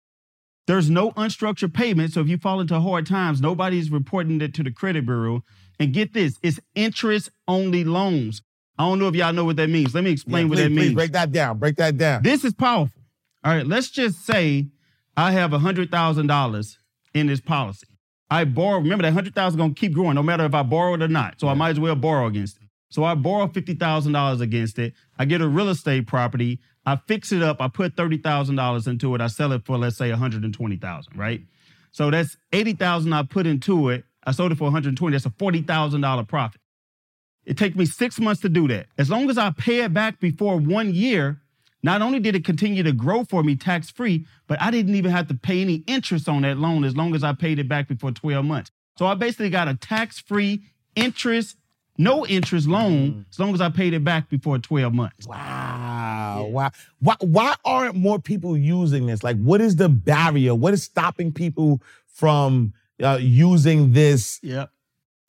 [0.67, 2.13] There's no unstructured payment.
[2.13, 5.43] So if you fall into hard times, nobody's reporting it to the credit bureau.
[5.80, 8.41] And get this, it's interest only loans.
[8.78, 9.93] I don't know if y'all know what that means.
[9.95, 10.93] Let me explain Yeah, what please, that please means.
[10.95, 11.58] break that down.
[11.58, 12.24] Break that down.
[12.24, 13.02] This is powerful.
[13.43, 14.67] All right, let's just say
[15.17, 16.78] I have $100,000
[17.13, 17.88] in this policy.
[18.30, 21.02] I borrow, remember that 100,000 going to keep growing no matter if I borrow it
[21.02, 21.39] or not.
[21.39, 22.63] So I might as well borrow against it.
[22.89, 24.93] So I borrow $50,000 against it.
[25.17, 26.60] I get a real estate property.
[26.85, 27.61] I fix it up.
[27.61, 29.21] I put $30,000 into it.
[29.21, 31.41] I sell it for, let's say, 120,000, right?
[31.91, 34.05] So that's 80,000 I put into it.
[34.23, 35.13] I sold it for 120.
[35.13, 36.61] That's a $40,000 profit.
[37.43, 38.87] It takes me six months to do that.
[38.97, 41.41] As long as I pay it back before one year,
[41.83, 45.11] not only did it continue to grow for me tax free, but I didn't even
[45.11, 47.87] have to pay any interest on that loan as long as I paid it back
[47.87, 48.71] before 12 months.
[48.97, 50.63] So I basically got a tax free
[50.95, 51.57] interest,
[52.03, 55.27] no interest loan as long as I paid it back before 12 months.
[55.27, 56.47] Wow.
[56.49, 56.71] Wow.
[56.99, 59.23] Why, why aren't more people using this?
[59.23, 60.55] Like, what is the barrier?
[60.55, 64.69] What is stopping people from uh, using this Yep.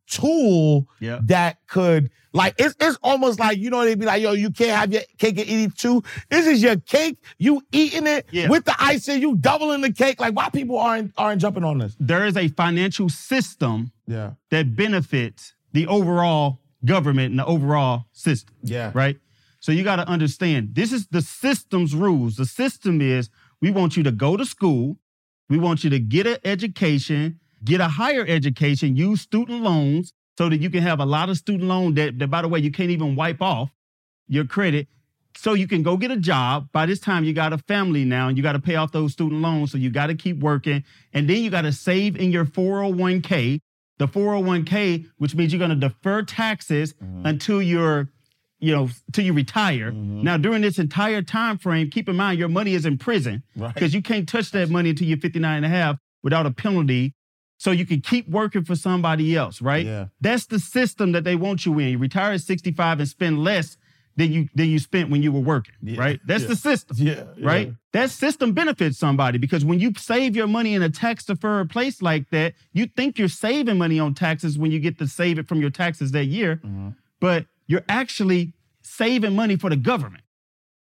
[0.08, 1.20] tool Yep.
[1.24, 4.70] that could, like, it's, it's almost like, you know, they'd be like, yo, you can't
[4.78, 6.02] have your cake and eat it too.
[6.30, 7.16] This is your cake.
[7.38, 8.48] You eating it Yeah.
[8.48, 9.20] with the icing.
[9.22, 10.20] You doubling the cake.
[10.20, 11.96] Like, why people aren't aren't jumping on this?
[12.00, 14.32] There is a financial system Yeah.
[14.50, 18.55] that benefits the overall government and the overall system.
[18.62, 18.90] Yeah.
[18.95, 19.18] right?
[19.61, 22.37] So you got to understand this is the system's rules.
[22.37, 24.99] The system is we want you to go to school,
[25.49, 30.49] we want you to get an education, get a higher education, use student loans so
[30.49, 32.73] that you can have a lot of student loan debt that, by the way, you
[32.73, 33.71] can't even wipe off
[34.27, 34.88] your credit.
[35.37, 36.68] So you can go get a job.
[36.73, 39.12] By this time, you got a family now and you got to pay off those
[39.12, 39.73] student loans.
[39.73, 40.85] So you got to keep working.
[41.12, 43.61] And then you got to save in your 401k.
[43.98, 47.26] The 401k, which means you're going to defer taxes mm-hmm.
[47.26, 48.09] until you're,
[48.59, 49.92] you know, till you retire.
[49.92, 50.22] Mm-hmm.
[50.22, 53.72] Now, during this entire time frame, keep in mind your money is in prison Right.
[53.74, 57.14] because you can't touch that money until you're 59 and a half without a penalty.
[57.59, 59.87] So you can keep working for somebody else, right?
[59.87, 60.07] Yeah.
[60.20, 61.90] That's the system that they want you in.
[61.90, 63.76] You retire at 65 and spend less
[64.16, 65.98] than you than you spent when you were working, Yeah.
[66.01, 66.20] right?
[66.27, 66.48] That's Yeah.
[66.48, 67.25] the system Yeah.
[67.40, 67.66] right?
[67.68, 67.72] yeah.
[67.92, 72.03] That system benefits somebody because when you save your money in a tax deferred place
[72.03, 75.48] like that, you think you're saving money on taxes when you get to save it
[75.48, 76.88] from your taxes that year, Mm-hmm.
[77.20, 80.25] but you're actually saving money for the government.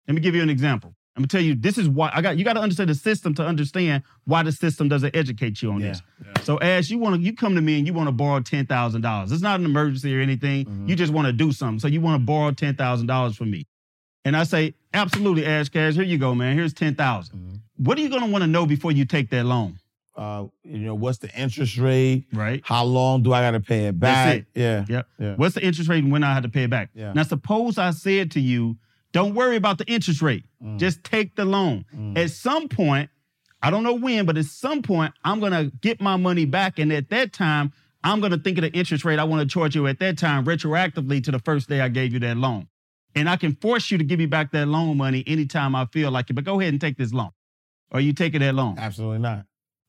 [0.08, 0.94] Let me give you an example.
[1.14, 3.34] I'm gonna tell you this is why I got you got to understand the system
[3.34, 6.44] to understand why the system doesn't educate you on Yeah, this.
[6.44, 8.66] So as you want to, you come to me and you want to borrow ten
[8.66, 9.30] thousand dollars.
[9.30, 10.64] It's not an emergency or anything.
[10.64, 10.88] Mm-hmm.
[10.88, 11.80] You just want to do something.
[11.80, 13.66] So you want to borrow ten thousand dollars from me.
[14.24, 16.56] And I say, absolutely, Ash Cash, here you go, man.
[16.56, 17.34] Here's 10,000.
[17.36, 17.84] Mm-hmm.
[17.84, 19.78] What are you going to want to know before you take that loan?
[20.16, 22.26] Uh, you know, what's the interest rate?
[22.32, 22.60] Right.
[22.64, 24.36] How long do I got to pay it back?
[24.36, 24.46] It.
[24.54, 24.84] Yeah.
[24.88, 25.06] Yep.
[25.18, 25.34] Yeah.
[25.36, 26.90] What's the interest rate and when I have to pay it back?
[26.94, 27.12] Yeah.
[27.14, 28.76] Now, suppose I said to you,
[29.12, 30.44] don't worry about the interest rate.
[30.62, 30.78] Mm.
[30.78, 31.84] Just take the loan.
[32.16, 33.10] At some point,
[33.62, 36.78] I don't know when, but at some point, I'm going to get my money back.
[36.78, 37.72] And at that time,
[38.02, 40.18] I'm going to think of the interest rate I want to charge you at that
[40.18, 42.68] time retroactively to the first day I gave you that loan.
[43.14, 46.10] And I can force you to give me back that loan money anytime I feel
[46.10, 46.32] like it.
[46.32, 47.30] But go ahead and take this loan.
[47.90, 48.76] Or you taking that loan.
[48.78, 49.44] Absolutely not.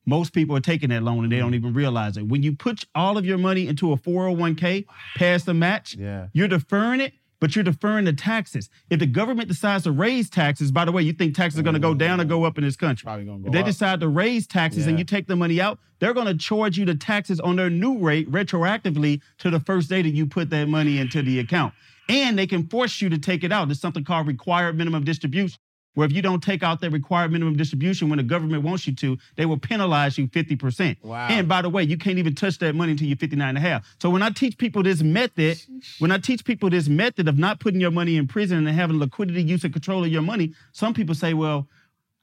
[0.06, 2.28] Most people are taking that loan and they don't even realize it.
[2.28, 4.84] When you put all of your money into a 401k
[5.16, 6.28] past the match, Yeah.
[6.34, 8.70] you're deferring it, but you're deferring the taxes.
[8.88, 11.74] If the government decides to raise taxes, by the way, you think taxes are going
[11.74, 13.04] to go down or go up in this country?
[13.04, 13.46] Probably gonna go up.
[13.48, 13.66] If they up.
[13.66, 16.86] decide to raise taxes and you take the money out, they're going to charge you
[16.86, 20.68] the taxes on their new rate retroactively to the first day that you put that
[20.68, 21.74] money into the account.
[22.08, 23.68] And they can force you to take it out.
[23.68, 25.58] There's something called required minimum distribution,
[25.94, 28.94] where if you don't take out that required minimum distribution when the government wants you
[28.96, 30.96] to, they will penalize you 50%.
[31.02, 31.28] Wow.
[31.28, 33.60] And by the way, you can't even touch that money until you're 59 and a
[33.60, 33.86] half.
[34.00, 35.58] So when I teach people this method,
[35.98, 38.98] when I teach people this method of not putting your money in prison and having
[38.98, 41.68] liquidity use and control of your money, some people say, well,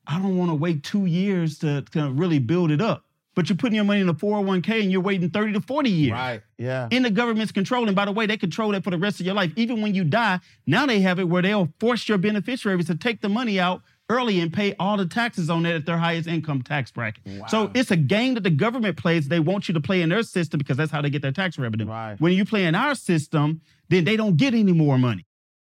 [0.07, 3.05] I don't want to wait two years to, to really build it up.
[3.33, 6.11] But you're putting your money in a 401k and you're waiting 30 to 40 years.
[6.11, 6.41] Right.
[6.57, 6.89] Yeah.
[6.91, 7.87] In the government's control.
[7.87, 9.53] And by the way, they control that for the rest of your life.
[9.55, 13.21] Even when you die, now they have it where they'll force your beneficiaries to take
[13.21, 16.61] the money out early and pay all the taxes on that at their highest income
[16.61, 17.23] tax bracket.
[17.25, 17.45] Wow.
[17.47, 19.29] So it's a game that the government plays.
[19.29, 21.57] They want you to play in their system because that's how they get their tax
[21.57, 21.85] revenue.
[21.85, 22.19] Right.
[22.19, 25.25] When you play in our system, then they don't get any more money.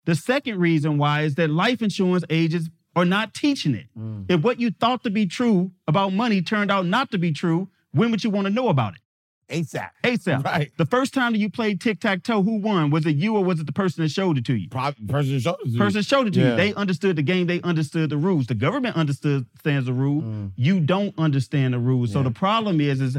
[0.06, 3.88] The second reason why is that life insurance agents are not teaching it.
[3.98, 4.26] Mm.
[4.30, 7.70] If what you thought to be true about money turned out not to be true,
[7.92, 9.00] when would you want to know about it?
[9.48, 9.90] ASAP.
[10.04, 10.44] ASAP.
[10.44, 10.72] Right.
[10.78, 12.90] The first time that you played tic tac toe, who won?
[12.90, 14.70] Was it you or was it the person that showed it to you?
[14.70, 15.78] Person showed it to you.
[15.78, 16.52] Person showed it to Yeah.
[16.52, 16.56] you.
[16.56, 17.46] They understood the game.
[17.46, 18.48] They understood the rules.
[18.48, 20.52] The government understood stands the rule.
[20.56, 22.12] You don't understand the rules.
[22.12, 22.24] So Mm.
[22.24, 23.18] The problem is, is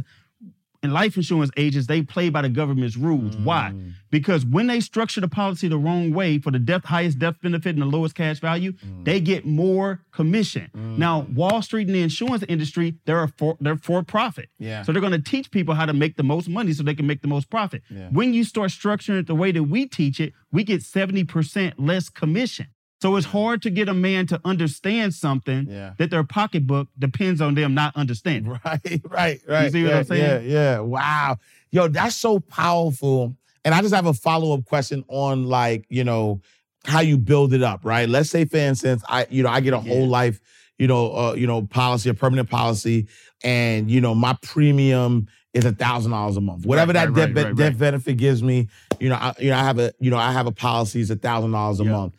[0.87, 3.37] in life insurance agents, they play by the government's rules.
[3.37, 3.73] Why?
[3.75, 3.93] Mm.
[4.11, 7.75] Because when they structure the policy the wrong way for the death, highest death benefit
[7.75, 9.05] and the lowest cash value, Mm.
[9.05, 10.71] they get more commission.
[10.75, 14.49] Now, Wall Street and the insurance industry, they're for, they're for profit.
[14.59, 14.83] Yeah.
[14.85, 17.07] So they're going to teach people how to make the most money so they can
[17.07, 17.83] make the most profit.
[17.91, 18.09] Yeah.
[18.11, 22.09] When you start structuring it the way that we teach it, we get 70% less
[22.09, 22.67] commission.
[23.03, 25.93] So it's hard to get a man to understand something Yeah.
[25.99, 28.59] that their pocketbook depends on them not understanding.
[28.65, 29.65] Right, right, right.
[29.65, 30.51] You see what yeah, I'm saying?
[30.51, 30.79] Yeah, yeah.
[30.81, 31.37] Wow.
[31.71, 33.37] Yo, that's so powerful.
[33.65, 36.41] And I just have a follow-up question on like, you know,
[36.85, 38.09] how you build it up, right?
[38.09, 40.41] Let's say, for instance, I, you know, I get a whole life,
[40.79, 43.09] you know, uh, you know, policy, a permanent policy,
[43.43, 46.65] and you know, my premium is a thousand dollars a month.
[46.65, 47.79] Whatever Right, that right, death, right, be- right, death right.
[47.79, 48.69] benefit gives me,
[49.01, 51.11] you know, I, you know, I have a, you know, I have a policy is
[51.11, 51.93] a thousand dollars a Yeah.
[51.93, 52.15] month.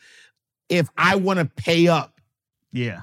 [0.69, 2.19] If I want to pay up
[2.71, 3.01] Yeah.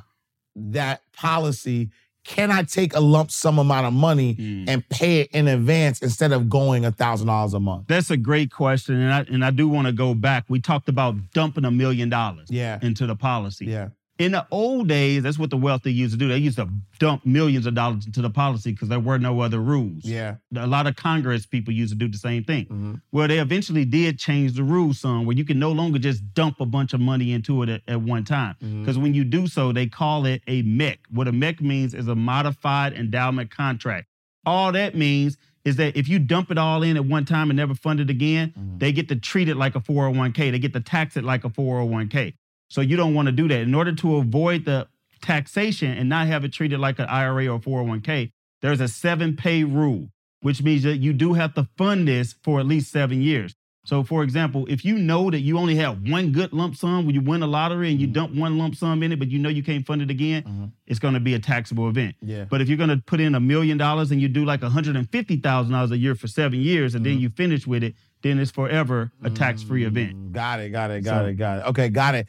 [0.57, 1.91] that policy,
[2.25, 4.65] can I take a lump sum amount of money Mm.
[4.69, 7.87] and pay it in advance instead of going a thousand dollars a month?
[7.87, 8.95] That's a great question.
[8.97, 10.45] And I, and I do want to go back.
[10.49, 12.79] We talked about dumping a million dollars Yeah.
[12.83, 13.67] into the policy.
[13.67, 13.89] Yeah.
[14.17, 16.29] In the old days, that's what the wealthy used to do.
[16.29, 16.69] They used to
[17.01, 20.05] dump millions of dollars into the policy because there were no other rules.
[20.05, 20.37] Yeah.
[20.57, 22.67] A lot of Congress people used to do the same thing.
[22.67, 23.01] Mhm.
[23.11, 26.61] Well, they eventually did change the rules some where you can no longer just dump
[26.61, 28.55] a bunch of money into it at, at one time.
[28.61, 30.99] Because when you do so, they call it a MEC.
[31.11, 34.07] What a MEC means is a modified endowment contract.
[34.47, 37.57] All that means is that if you dump it all in at one time and
[37.57, 38.79] never fund it again, Mhm.
[38.79, 40.51] they get to treat it like a 401k.
[40.51, 42.35] They get to tax it like a 401k.
[42.69, 43.61] So you don't want to do that.
[43.61, 44.89] In order to avoid the
[45.23, 49.65] taxation and not have it treated like an IRA or 401k, there's a seven pay
[49.65, 50.09] rule,
[50.41, 53.55] which means that you do have to fund this for at least seven years.
[53.87, 57.15] So, for example, if you know that you only have one good lump sum when
[57.15, 58.15] you win a lottery and you mm-hmm.
[58.15, 60.71] dump one lump sum in it, but you know you can't fund it again, Mhm.
[60.87, 62.17] it's going to be a taxable event.
[62.23, 62.47] Yeah.
[62.49, 65.91] But if you're going to put in a million dollars and you do like $150,000
[65.91, 67.23] a year for seven years and then mm-hmm.
[67.23, 70.17] you finish with it, then it's forever a tax free event.
[70.17, 70.71] Mm, got it.
[70.71, 71.05] Got it.
[71.05, 71.35] Got So- it.
[71.35, 71.65] Got it.
[71.67, 71.89] Okay.
[71.91, 72.29] Got it.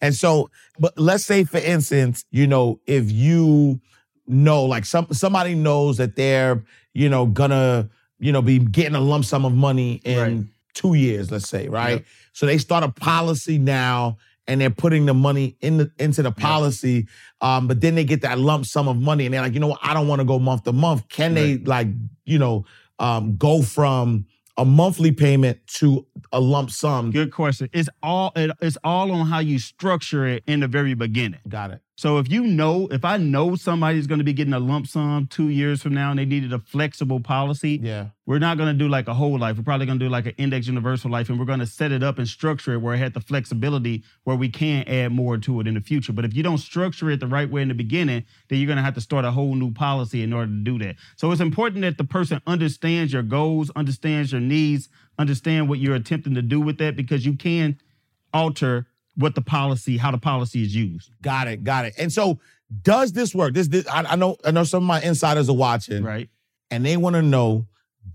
[0.00, 3.80] And so, but let's say, for instance, you know, if you
[4.26, 9.00] know, like some somebody knows that they're, you know, gonna, you know, be getting a
[9.00, 10.44] lump sum of money in Right.
[10.74, 11.90] two years, let's say, right?
[11.98, 12.04] Yep.
[12.32, 16.30] So they start a policy now and they're putting the money in the into the
[16.32, 17.06] policy,
[17.40, 19.68] um, but then they get that lump sum of money and they're like, you know
[19.68, 21.08] what, I don't want to go month to month.
[21.08, 21.88] Can they like,
[22.24, 22.64] you know,
[22.98, 24.26] um, go from
[24.56, 27.10] a monthly payment to a lump sum?
[27.10, 27.68] Good question.
[27.72, 31.40] It's all it, it's all on how you structure it in the very beginning.
[31.48, 31.80] Got it.
[31.98, 35.26] So if you know, if I know somebody's going to be getting a lump sum
[35.28, 38.08] two years from now and they needed a flexible policy, Yeah.
[38.26, 39.56] we're not going to do like a whole life.
[39.56, 41.92] We're probably going to do like an index universal life, and we're going to set
[41.92, 45.38] it up and structure it where it had the flexibility where we can add more
[45.38, 46.12] to it in the future.
[46.12, 48.76] But if you don't structure it the right way in the beginning, then you're going
[48.76, 50.96] to have to start a whole new policy in order to do that.
[51.16, 55.94] So it's important that the person understands your goals, understands your needs, understand what you're
[55.94, 57.78] attempting to do with that, because you can
[58.34, 58.86] alter
[59.16, 61.10] what the policy, how the policy is used.
[61.22, 61.64] Got it.
[61.64, 61.94] Got it.
[61.98, 62.38] And so,
[62.82, 63.54] does this work?
[63.54, 64.36] This, this I, I know.
[64.44, 66.28] I know some of my insiders are watching, Right?
[66.70, 67.66] and they want to know: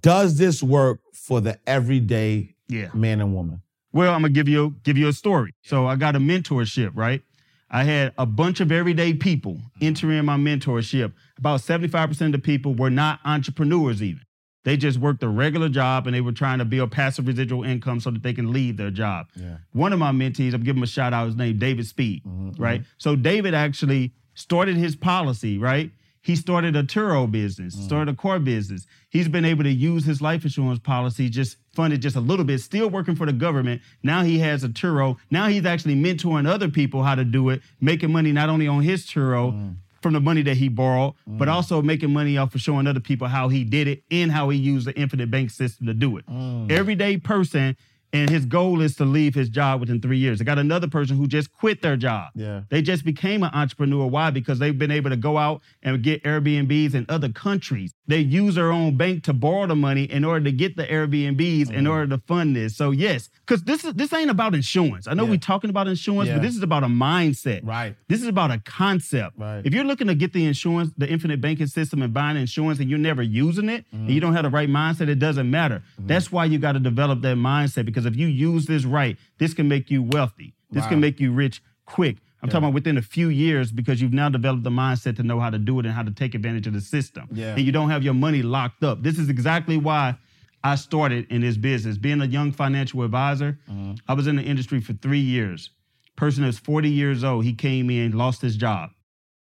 [0.02, 2.90] Does this work for the everyday Yeah.
[2.94, 3.62] man and woman?
[3.94, 5.54] Well, I'm gonna give you give you a story.
[5.64, 7.22] So I got a mentorship, right?
[7.70, 9.86] I had a bunch of everyday people mm-hmm.
[9.86, 11.14] entering my mentorship.
[11.38, 14.22] About 75% of the people were not entrepreneurs even.
[14.64, 18.00] They just worked a regular job and they were trying to build passive residual income
[18.00, 19.28] so that they can leave their job.
[19.36, 19.58] Yeah.
[19.72, 22.50] One of my mentees, I'm giving him a shout out, his name David Speed, mm-hmm,
[22.50, 22.64] mm-hmm.
[22.64, 22.84] right?
[22.98, 25.92] So David actually started his policy, right?
[26.24, 27.86] He started a Turo business, mm-hmm.
[27.86, 28.86] started a core business.
[29.10, 32.60] He's been able to use his life insurance policy, just funded just a little bit,
[32.62, 33.82] still working for the government.
[34.04, 35.18] Now he has a Turo.
[35.32, 38.84] Now he's actually mentoring other people how to do it, making money not only on
[38.84, 39.76] his Turo mm.
[40.02, 41.52] From the money that he borrowed, but mm.
[41.52, 44.58] also making money off of showing other people how he did it and how he
[44.58, 46.26] used the infinite bank system to do it.
[46.26, 46.72] Mm.
[46.72, 47.78] Everyday person,
[48.14, 50.42] and his goal is to leave his job within three years.
[50.42, 52.32] I got another person who just quit their job.
[52.36, 52.64] Yeah.
[52.70, 54.06] They just became an entrepreneur.
[54.06, 54.32] Why?
[54.32, 57.94] Because they've been able to go out and get Airbnbs in other countries.
[58.08, 61.70] They use their own bank to borrow the money in order to get the Airbnbs
[61.70, 61.88] in mm-hmm.
[61.88, 62.76] order to fund this.
[62.76, 65.08] So yes, because this is this ain't about insurance.
[65.08, 65.32] I know Yeah.
[65.32, 66.36] we're talking about insurance, Yeah.
[66.36, 67.66] but this is about a mindset.
[67.66, 67.96] Right.
[68.10, 69.38] This is about a concept.
[69.38, 69.62] Right.
[69.66, 72.90] If you're looking to get the insurance, the infinite banking system and buying insurance and
[72.90, 74.28] you're never using it and you mm-hmm.
[74.28, 75.82] don't have the right mindset, it doesn't matter.
[75.94, 76.08] Mm-hmm.
[76.08, 79.54] That's why you got to develop that mindset because if you use this right, this
[79.54, 80.54] can make you wealthy.
[80.72, 80.90] This Wow.
[80.90, 82.18] can make you rich quick.
[82.42, 85.40] I'm talking about within a few years because you've now developed the mindset to know
[85.40, 87.28] how to do it and how to take advantage of the system.
[87.32, 87.54] Yeah.
[87.54, 89.04] And you don't have your money locked up.
[89.04, 90.16] This is exactly why
[90.64, 91.98] I started in this business.
[91.98, 93.94] Being a young financial advisor, mm-hmm.
[94.08, 95.70] I was in the industry for three years.
[96.16, 98.90] Person that's 40 years old, he came in, lost his job.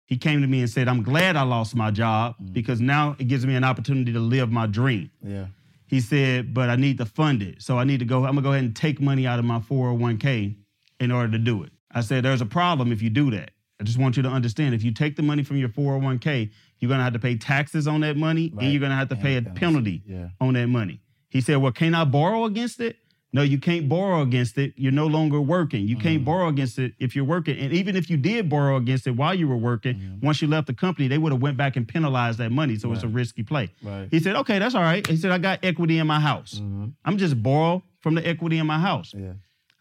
[0.06, 2.54] He came to me and said, I'm glad I lost my job mm.
[2.54, 5.10] because now it gives me an opportunity to live my dream.
[5.22, 5.48] Yeah.
[5.96, 7.62] He said, but I need to fund it.
[7.62, 9.60] So I need to go, I'm gonna go ahead and take money out of my
[9.60, 10.54] 401k
[11.00, 11.72] in order to do it.
[11.90, 13.52] I said, there's a problem if you do that.
[13.80, 16.90] I just want you to understand if you take the money from your 401k, you're
[16.90, 18.64] gonna have to pay taxes on that money Right.
[18.66, 20.28] and you're gonna have to And pay a penalty Yeah.
[20.42, 21.00] on that money.
[21.30, 22.98] He said, well, can I borrow against it?
[23.36, 24.74] No, you can't borrow against it.
[24.78, 25.88] You're no longer working.
[25.88, 26.02] You Mm.
[26.02, 27.58] can't borrow against it if you're working.
[27.60, 30.26] And even if you did borrow against it while you were working, Mm-hmm.
[30.26, 32.78] once you left the company, they would have went back and penalized that money.
[32.78, 33.70] So it's a risky play.
[33.84, 34.08] Right.
[34.10, 35.06] He said, okay, that's all right.
[35.06, 36.62] He said, I got equity in my house.
[37.04, 39.12] I'm just borrow from the equity in my house.
[39.12, 39.26] Mm-hmm.
[39.26, 39.32] Yeah.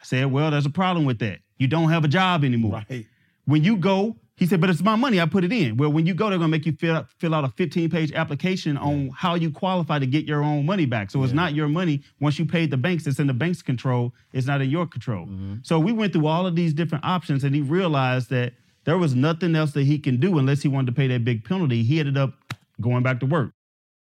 [0.02, 1.38] I said, well, there's a problem with that.
[1.57, 2.82] You don't have a job anymore.
[2.90, 3.07] Right.
[3.44, 5.20] When you go, he said, but it's my money.
[5.20, 5.76] I put it in.
[5.76, 8.12] Well, when you go, they're gonna make you fill out, fill out a 15 page
[8.12, 11.12] application on how you qualify to get your own money back.
[11.12, 12.03] So it's not your money.
[12.18, 14.12] Once you paid the banks, it's in the bank's control.
[14.32, 15.26] It's not in your control.
[15.26, 15.55] Mm-hmm.
[15.62, 18.55] So we went through all of these different options, and he realized that
[18.85, 21.45] there was nothing else that he can do unless he wanted to pay that big
[21.45, 21.85] penalty.
[21.85, 22.35] He ended up
[22.80, 23.53] going back to work.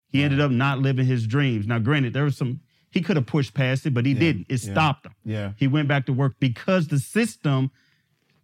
[0.08, 1.66] He ended up not living his dreams.
[1.66, 2.60] Now, granted, there was some
[2.90, 4.46] he could have pushed past it, but he didn't.
[4.48, 4.72] It yeah.
[4.72, 5.12] stopped him.
[5.24, 5.52] Yeah.
[5.58, 7.70] He went back to work because the system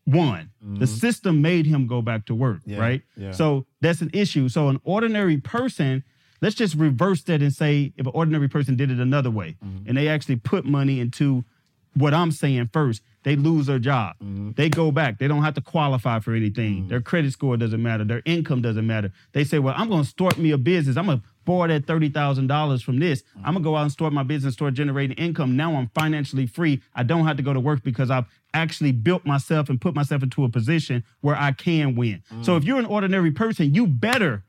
[0.07, 0.51] won.
[0.61, 2.71] The system made him go back to work, Mm-hmm.
[2.71, 3.03] Yeah, right?
[3.17, 3.31] yeah.
[3.33, 4.49] So that's an issue.
[4.49, 6.03] So an ordinary person,
[6.41, 9.89] let's just reverse that and say if an ordinary person did it another way Mm-hmm.
[9.89, 11.45] and they actually put money into
[11.95, 14.17] what I'm saying first, they lose their job.
[14.23, 14.53] Mm-hmm.
[14.57, 15.19] They go back.
[15.19, 16.89] They don't have to qualify for anything.
[16.89, 18.03] Their credit score doesn't matter.
[18.05, 19.13] Their income doesn't matter.
[19.33, 20.97] They say, well, I'm going to start me a business.
[20.97, 23.23] I'm going to borrow that $30,000 from this.
[23.37, 25.57] I'm going to go out and start my business, start generating income.
[25.57, 26.83] Now I'm financially free.
[26.95, 30.23] I don't have to go to work because I've actually built myself and put myself
[30.23, 32.23] into a position where I can win.
[32.33, 32.45] Mm.
[32.45, 34.45] So if you're an ordinary person, you better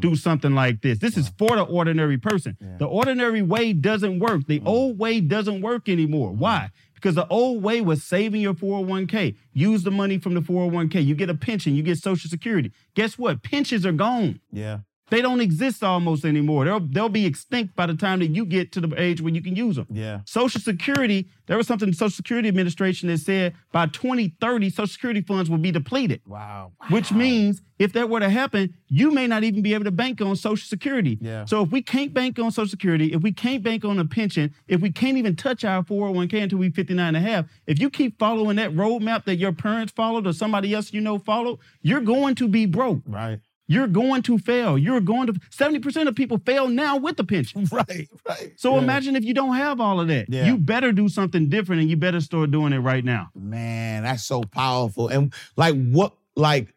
[0.00, 0.98] do something like this.
[0.98, 2.56] This is for the ordinary person.
[2.78, 4.46] The ordinary way doesn't work.
[4.48, 6.32] The old way doesn't work anymore.
[6.32, 6.70] Why?
[6.94, 9.36] Because the old way was saving your 401k.
[9.52, 11.04] Use the money from the 401k.
[11.04, 12.72] You get a pension, you get Social Security.
[12.94, 13.44] Guess what?
[13.44, 14.40] Pensions are gone.
[14.50, 14.78] Yeah.
[15.10, 16.64] They don't exist almost anymore.
[16.64, 19.42] They'll, they'll be extinct by the time that you get to the age when you
[19.42, 19.86] can use them.
[19.90, 20.20] Yeah.
[20.26, 25.22] Social Security, there was something the Social Security Administration that said by 2030, Social Security
[25.22, 26.20] funds will be depleted.
[26.26, 26.72] Wow.
[26.90, 30.20] Which means if that were to happen, you may not even be able to bank
[30.20, 31.18] on Social Security.
[31.20, 31.44] Yeah.
[31.44, 34.54] So if we can't bank on Social Security, if we can't bank on a pension,
[34.66, 37.88] if we can't even touch our 401k until we 59 and a half, if you
[37.88, 42.00] keep following that roadmap that your parents followed or somebody else you know followed, you're
[42.00, 43.00] going to be broke.
[43.06, 43.40] Right.
[43.70, 44.78] You're going to fail.
[44.78, 47.68] You're going to 70% of people fail now with the pension.
[47.72, 48.08] Right.
[48.26, 48.52] Right.
[48.56, 48.82] So Yeah.
[48.82, 50.26] imagine if you don't have all of that.
[50.30, 50.46] Yeah.
[50.46, 53.28] You better do something different and you better start doing it right now.
[53.34, 55.08] Man, that's so powerful.
[55.08, 56.72] And like what like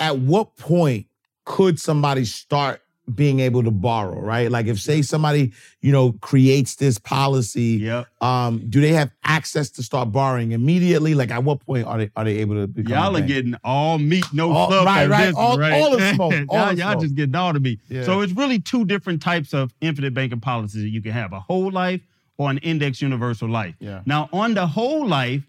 [0.00, 1.06] at what point
[1.44, 2.80] could somebody start
[3.14, 4.50] being able to borrow, right?
[4.50, 5.52] Like if say somebody,
[5.82, 8.06] you know, creates this policy, Yep.
[8.22, 11.14] um, do they have access to start borrowing immediately?
[11.14, 13.98] Like at what point are they are they able to become Y'all are getting all
[13.98, 14.86] meat, no All- fluff.
[14.86, 15.18] right, right.
[15.26, 15.72] business, All- right?
[15.74, 17.02] all the smoke, all y'all, y'all smoke.
[17.02, 17.78] just getting all to me.
[17.88, 18.04] Yeah.
[18.04, 21.40] So it's really two different types of infinite banking policies that you can have: a
[21.40, 22.00] whole life
[22.38, 23.74] or an index universal life.
[23.80, 24.00] Yeah.
[24.06, 25.42] Now, on the whole life,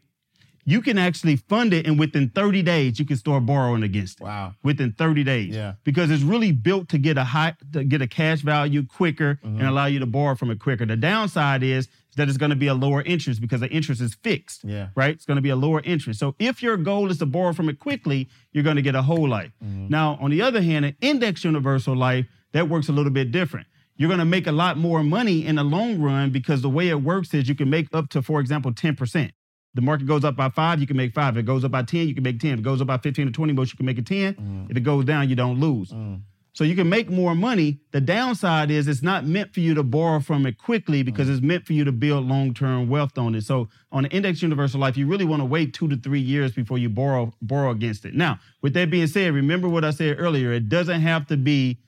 [0.67, 4.23] you can actually fund it, and within 30 days, you can start borrowing against it.
[4.23, 4.55] Wow.
[4.63, 5.55] Within 30 days.
[5.55, 5.73] Yeah.
[5.83, 9.59] Because it's really built to get a high, to get a cash value quicker Mm-hmm.
[9.59, 10.85] and allow you to borrow from it quicker.
[10.85, 14.15] The downside is that it's going to be a lower interest because the interest is
[14.23, 14.87] fixed Yeah.
[14.95, 15.11] right?
[15.13, 16.19] It's going to be a lower interest.
[16.19, 19.01] So if your goal is to borrow from it quickly, you're going to get a
[19.01, 19.51] whole life.
[19.63, 19.89] Mm-hmm.
[19.89, 23.67] Now, on the other hand, an index universal life, that works a little bit different.
[23.97, 26.89] You're going to make a lot more money in the long run because the way
[26.89, 29.31] it works is you can make up to, for example, 10%.
[29.75, 31.35] The market goes up by five, you can make five.
[31.35, 32.53] If it goes up by 10, you can make 10.
[32.53, 34.33] If it goes up by 15 or 20 bucks, you can make a 10.
[34.35, 34.71] Mm.
[34.71, 35.91] If it goes down, you don't lose.
[35.91, 36.21] Mm.
[36.53, 37.81] So you can make more money.
[37.91, 41.33] The downside is it's not meant for you to borrow from it quickly because mm.
[41.33, 43.43] it's meant for you to build long-term wealth on it.
[43.43, 46.53] So on an index universal life, you really want to wait two to three years
[46.53, 48.15] before you borrow borrow against it.
[48.15, 50.53] Now, with that being said, remember what I said earlier.
[50.53, 51.79] It doesn't have to be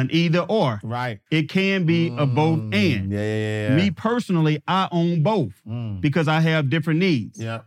[0.00, 0.80] an either or.
[0.82, 1.20] Right.
[1.30, 2.74] It can be a both mm.
[2.74, 3.12] and.
[3.12, 3.76] Yeah, yeah, yeah.
[3.76, 6.00] Me personally, I own both mm.
[6.00, 7.38] because I have different needs.
[7.38, 7.60] Yeah.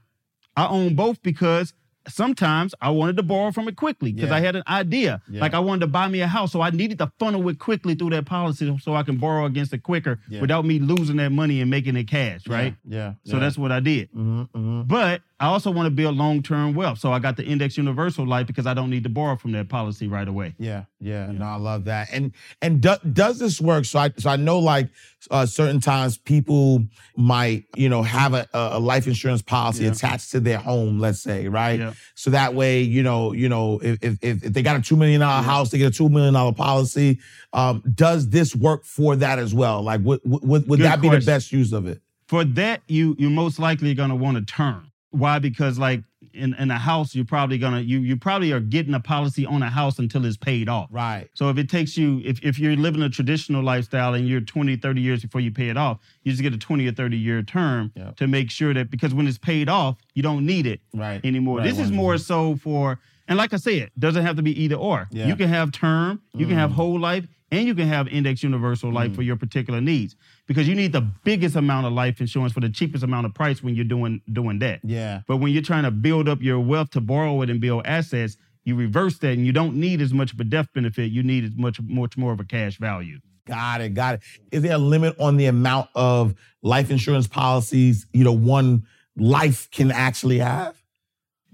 [0.56, 1.74] I own both because
[2.08, 4.36] sometimes I wanted to borrow from it quickly because Yeah.
[4.36, 5.22] I had an idea.
[5.30, 5.42] Yeah.
[5.42, 7.96] Like I wanted to buy me a house, so I needed to funnel it quickly
[7.96, 10.42] through that policy so I can borrow against it quicker Yeah.
[10.42, 12.76] without me losing that money and making it cash, right?
[12.88, 13.14] Yeah.
[13.26, 14.12] So that's what I did.
[14.12, 14.42] mm-hmm.
[14.42, 14.82] mm-hmm.
[14.84, 17.00] But I also want to build long-term wealth.
[17.00, 19.68] So I got the index universal life because I don't need to borrow from that
[19.68, 20.56] policy right away.
[20.58, 22.08] Yeah, yeah, no, I love that.
[22.14, 22.32] And
[22.62, 23.84] and do, does this work?
[23.84, 24.88] So I so I know like
[25.32, 26.86] uh, certain times people
[27.18, 29.92] might you know have a, a life insurance policy Yeah.
[29.92, 31.78] attached to their home, let's say, right?
[31.78, 31.94] Yeah.
[32.16, 35.20] So that way, you know, you know, if if, if they got a two million
[35.20, 37.20] dollar house, they get a two million dollar policy.
[37.52, 39.82] Um, does this work for that as well?
[39.82, 42.02] Like, would would, would Good that be the best use of it?
[42.28, 44.90] For that, you you most likely going to want to term.
[45.14, 45.38] Why?
[45.38, 46.04] Because like
[46.34, 49.62] in, in a house, you're probably gonna you you probably are getting a policy on
[49.62, 50.88] a house until it's paid off.
[50.92, 51.30] Right.
[51.36, 54.76] So if it takes you, if, if you're living a traditional lifestyle and you're 20,
[54.78, 57.44] 30 years before you pay it off, you just get a 20 or 30 year
[57.44, 58.16] term Yep.
[58.18, 61.22] to make sure that because when it's paid off, you don't need it Right.
[61.24, 61.60] anymore.
[61.60, 64.76] Right, This is more so for, and like I said, doesn't have to be either
[64.76, 65.08] or.
[65.12, 65.28] Yeah.
[65.28, 66.76] You can have term, you can have Mm.
[66.76, 70.16] whole life, and you can have index universal life for your particular needs
[70.48, 73.64] because you need the biggest amount of life insurance for the cheapest amount of price
[73.64, 74.82] when you're doing doing that.
[74.84, 75.22] Yeah.
[75.28, 78.38] But when you're trying to build up your wealth to borrow it and build assets,
[78.64, 81.12] you reverse that and you don't need as much of a death benefit.
[81.12, 83.20] You need as much much more of a cash value.
[83.46, 83.94] Got it.
[83.94, 84.22] Got it.
[84.52, 88.86] Is there a limit on the amount of life insurance policies, you know, one
[89.18, 90.82] life can actually have?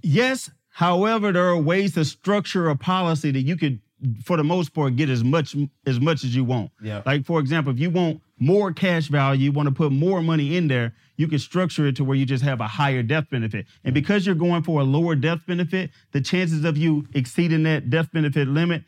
[0.01, 3.81] Yes, however, there are ways to structure a policy that you could,
[4.23, 6.71] for the most part, get as much as much as you want.
[6.81, 7.01] Yeah.
[7.05, 10.55] Like for example, if you want more cash value, you want to put more money
[10.55, 13.65] in there, you can structure it to where you just have a higher death benefit.
[13.83, 17.89] And because you're going for a lower death benefit, the chances of you exceeding that
[17.89, 18.83] death benefit limit,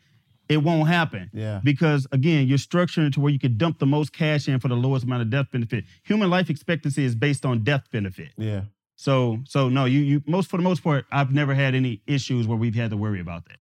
[0.48, 1.30] it won't happen.
[1.32, 1.60] Yeah.
[1.62, 4.68] Because again, you're structuring it to where you can dump the most cash in for
[4.68, 5.84] the lowest amount of death benefit.
[6.04, 8.30] Human life expectancy is based on death benefit.
[8.36, 8.62] Yeah.
[8.96, 12.46] So so no, you you most for the most part, I've never had any issues
[12.46, 13.58] where we've had to worry about that.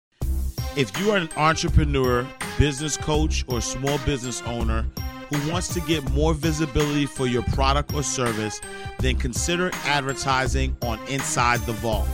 [0.76, 2.26] If you are an entrepreneur,
[2.58, 4.84] business coach, or small business owner
[5.30, 8.60] who wants to get more visibility for your product or service,
[8.98, 12.06] then consider advertising on Inside the Vault.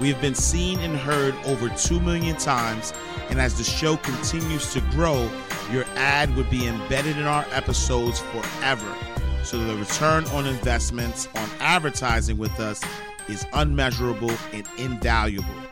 [0.00, 2.94] We have been seen and heard over 2 million times,
[3.28, 5.30] and as the show continues to grow,
[5.70, 8.90] your ad would be embedded in our episodes forever.
[9.42, 12.82] So the return on investments on advertising with us
[13.28, 15.65] is unmeasurable and invaluable.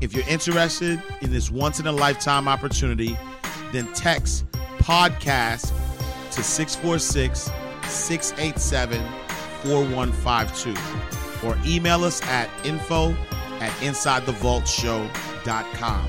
[0.00, 3.16] If you're interested in this once in a lifetime opportunity,
[3.72, 4.44] then text
[4.78, 5.72] podcast
[6.32, 7.50] to 646
[7.88, 9.00] 687
[9.62, 13.12] 4152 or email us at info
[13.60, 16.08] at insidethevaultshow.com.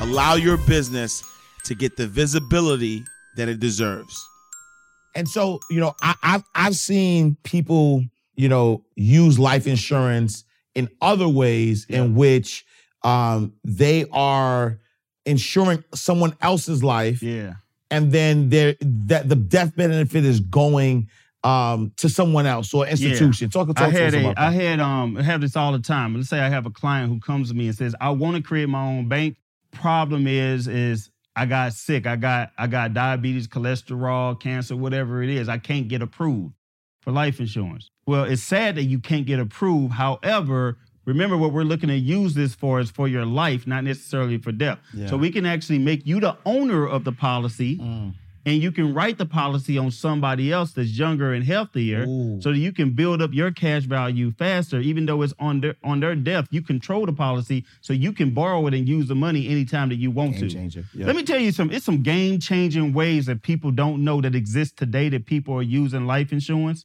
[0.00, 1.22] Allow your business
[1.64, 3.04] to get the visibility
[3.36, 4.26] that it deserves.
[5.14, 8.06] And so, you know, I, I've I've seen people,
[8.36, 10.44] you know, use life insurance
[10.74, 12.64] in other ways in which
[13.04, 14.78] um, they are
[15.24, 17.54] insuring someone else's life, Yeah.
[17.90, 21.08] and then there that the death benefit is going
[21.44, 23.50] um, to someone else or institution.
[23.50, 25.72] Talk, talk I to had us a, about I had um I have this all
[25.72, 26.14] the time.
[26.14, 28.42] Let's say I have a client who comes to me and says, I want to
[28.42, 29.36] create my own bank.
[29.72, 32.06] Problem is, is I got sick.
[32.06, 35.48] I got I got diabetes, cholesterol, cancer, whatever it is.
[35.48, 36.54] I can't get approved
[37.00, 37.90] for life insurance.
[38.06, 39.94] Well, it's sad that you can't get approved.
[39.94, 44.38] However, remember what we're looking to use this for is for your life, not necessarily
[44.38, 44.78] for death.
[45.08, 47.78] So we can actually make you the owner of the policy.
[47.78, 48.14] Mm.
[48.44, 52.06] And you can write the policy on somebody else that's younger and healthier,
[52.40, 54.80] so that you can build up your cash value faster.
[54.80, 58.34] Even though it's on their on their death, you control the policy, so you can
[58.34, 60.84] borrow it and use the money anytime that you want Game to.
[60.92, 61.06] Yeah.
[61.06, 61.70] Let me tell you some.
[61.70, 65.62] It's some game changing ways that people don't know that exist today that people are
[65.62, 66.84] using life insurance.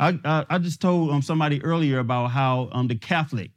[0.00, 3.50] I I, I just told um, somebody earlier about how um, the Catholic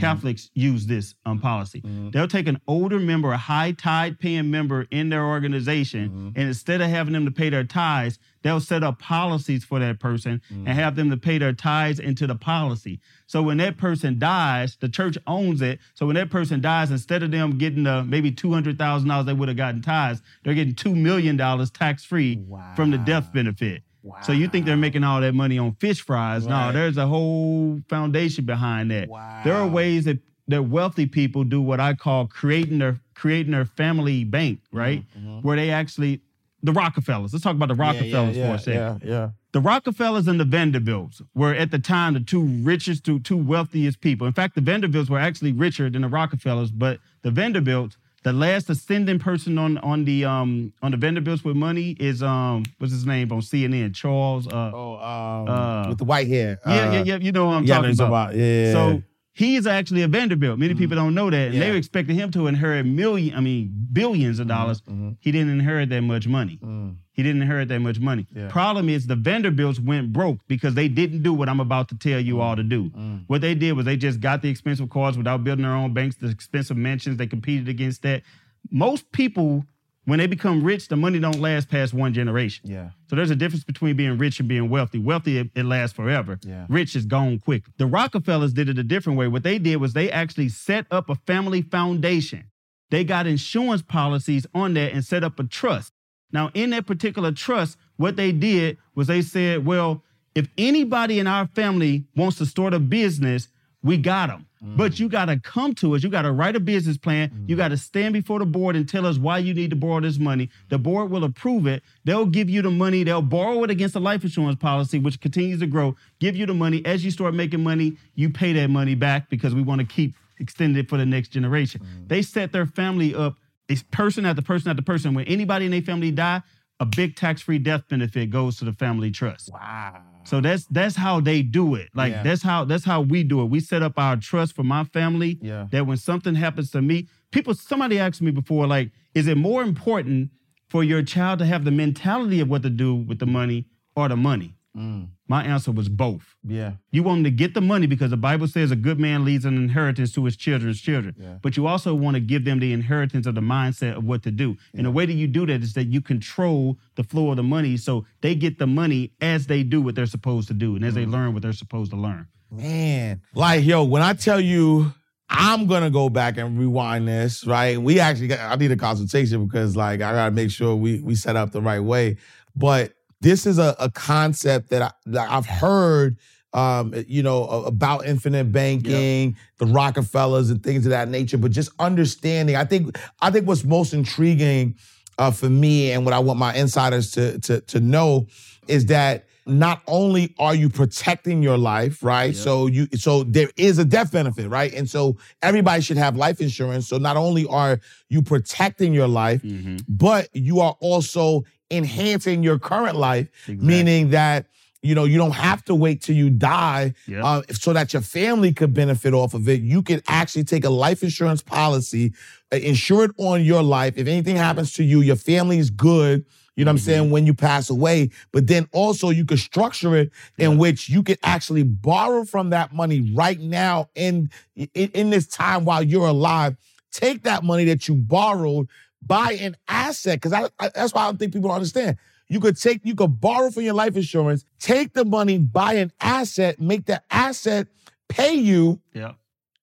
[0.00, 1.82] Catholics use this um, policy.
[2.12, 6.80] They'll take an older member, a high tide paying member in their organization, and instead
[6.80, 10.68] of having them to pay their tithes, they'll set up policies for that person and
[10.68, 13.00] have them to pay their tithes into the policy.
[13.26, 15.78] So when that person dies, the church owns it.
[15.92, 19.26] So when that person dies, instead of them getting the maybe two hundred thousand dollars
[19.26, 22.36] they would have gotten tithes, they're getting two million dollars tax free
[22.76, 23.82] from the death benefit.
[24.22, 26.46] So you think they're making all that money on fish fries?
[26.46, 29.08] No, there's a whole foundation behind that.
[29.44, 33.64] There are ways that that wealthy people do what I call creating their creating their
[33.64, 35.04] family bank, mm-hmm, right?
[35.16, 35.46] Mm-hmm.
[35.46, 36.20] Where they actually
[36.62, 37.32] the Rockefellers.
[37.32, 39.02] Let's talk about the Rockefellers yeah, for a second.
[39.04, 39.30] Yeah, yeah.
[39.52, 44.00] The Rockefellers and the Vanderbilts were at the time the two richest, two, two wealthiest
[44.00, 44.26] people.
[44.26, 48.70] In fact, the Vanderbilts were actually richer than the Rockefellers, but the Vanderbilts, the last
[48.70, 53.04] ascending person on on the um on the Vanderbilts with money is um what's his
[53.06, 53.94] name on CNN?
[53.94, 54.46] Charles.
[54.46, 56.58] Uh, Oh, um, Uh, with the white hair.
[56.66, 57.16] yeah, Uh, yeah, yeah.
[57.16, 57.96] You know what I'm yeah, talking about.
[57.98, 58.72] talking about- yeah.
[58.72, 59.02] So
[59.32, 60.58] he's actually a Vanderbilt.
[60.58, 61.06] Many people mm-hmm.
[61.06, 61.72] don't know that, and they Yeah.
[61.72, 64.80] were expecting him to inherit million, I mean billions of dollars.
[64.82, 64.92] Mm-hmm.
[64.92, 65.12] Mm-hmm.
[65.20, 66.58] He didn't inherit that much money.
[66.62, 66.96] Mm.
[67.12, 68.26] He didn't inherit that much money.
[68.34, 68.48] Yeah.
[68.48, 72.20] Problem is the Vanderbilts went broke because they didn't do what I'm about to tell
[72.20, 72.40] you mm.
[72.40, 72.90] all to do.
[72.90, 73.24] Mm.
[73.26, 76.16] What they did was they just got the expensive cars without building their own banks,
[76.16, 77.16] the expensive mansions.
[77.18, 78.22] They competed against that.
[78.70, 79.64] Most people,
[80.04, 82.68] when they become rich, the money don't last past one generation.
[82.68, 82.90] Yeah.
[83.08, 84.98] So there's a difference between being rich and being wealthy.
[84.98, 86.38] Wealthy, it, it lasts forever.
[86.42, 86.66] Yeah.
[86.68, 87.62] Rich is gone quick.
[87.78, 89.28] The Rockefellers did it a different way.
[89.28, 92.50] What they did was they actually set up a family foundation.
[92.90, 95.92] They got insurance policies on that and set up a trust.
[96.32, 100.02] Now, in that particular trust, what they did was they said, well,
[100.34, 103.48] if anybody in our family wants to start a business,
[103.82, 104.46] we got them.
[104.62, 105.00] But mm.
[105.00, 106.04] you got to come to us.
[106.04, 107.44] You got to write a business plan.
[107.48, 107.58] You mm.
[107.58, 110.18] got to stand before the board and tell us why you need to borrow this
[110.18, 110.50] money.
[110.68, 111.82] The board will approve it.
[112.04, 113.02] They'll give you the money.
[113.02, 115.96] They'll borrow it against a life insurance policy, which continues to grow.
[116.20, 116.84] Give you the money.
[116.84, 120.14] As you start making money, you pay that money back because we want to keep
[120.38, 121.80] extending it for the next generation.
[121.80, 122.08] Mm.
[122.08, 123.36] They set their family up,
[123.68, 125.14] it's person after person after person.
[125.14, 126.42] When anybody in their family die,
[126.78, 129.50] a big tax-free death benefit goes to the family trust.
[129.52, 130.02] Wow.
[130.24, 131.88] So that's that's how they do it.
[131.94, 132.22] Like Yeah.
[132.22, 133.46] that's how that's how we do it.
[133.46, 135.38] We set up our trust for my family.
[135.42, 135.66] Yeah.
[135.70, 137.54] That when something happens to me, people.
[137.54, 140.30] Somebody asked me before, like, is it more important
[140.68, 143.66] for your child to have the mentality of what to do with the money
[143.96, 144.54] or the money?
[144.76, 145.08] Mm.
[145.32, 146.36] My answer was both.
[146.46, 146.72] Yeah.
[146.90, 149.46] You want them to get the money because the Bible says a good man leaves
[149.46, 151.14] an inheritance to his children's children.
[151.18, 151.38] Yeah.
[151.40, 154.30] But you also want to give them the inheritance of the mindset of what to
[154.30, 154.58] do.
[154.74, 157.42] And the way that you do that is that you control the flow of the
[157.42, 160.84] money so they get the money as they do what they're supposed to do and
[160.84, 161.12] as they mm-hmm.
[161.12, 162.26] learn what they're supposed to learn.
[162.50, 164.92] Man, like yo, when I tell you
[165.30, 167.80] I'm gonna go back and rewind this, right?
[167.80, 171.14] We actually got, I need a consultation because like I gotta make sure we we
[171.14, 172.18] set up the right way.
[172.54, 172.92] But
[173.22, 176.16] this is a, a concept that, I, that I've heard,
[176.52, 181.38] um, you know, about infinite banking, the Rockefellers, and things of that nature.
[181.38, 184.74] But just understanding, I think I think what's most intriguing
[185.18, 188.26] uh, for me and what I want my insiders to to to know
[188.68, 192.34] is that not only are you protecting your life, right?
[192.36, 194.72] So you so there is a death benefit, right?
[194.74, 196.86] And so everybody should have life insurance.
[196.86, 199.42] So not only are you protecting your life,
[199.88, 204.46] but you are also enhancing your current life, meaning that
[204.82, 207.24] you know you don't have to wait till you die Yep.
[207.24, 209.60] uh, so that your family could benefit off of it.
[209.60, 212.12] You can actually take a life insurance policy,
[212.52, 213.94] uh, insure it on your life.
[213.96, 216.24] If anything happens to you, your family's good.
[216.54, 217.10] You know what I'm saying?
[217.10, 221.18] When you pass away, but then also you could structure it in which you could
[221.22, 226.56] actually borrow from that money right now in, in in this time while you're alive.
[226.90, 228.68] Take that money that you borrowed,
[229.06, 231.96] buy an asset because I, I- that's why I don't think people understand.
[232.28, 235.92] You could take, you could borrow from your life insurance, take the money, buy an
[236.00, 237.66] asset, make the asset
[238.08, 239.12] pay you, Yeah.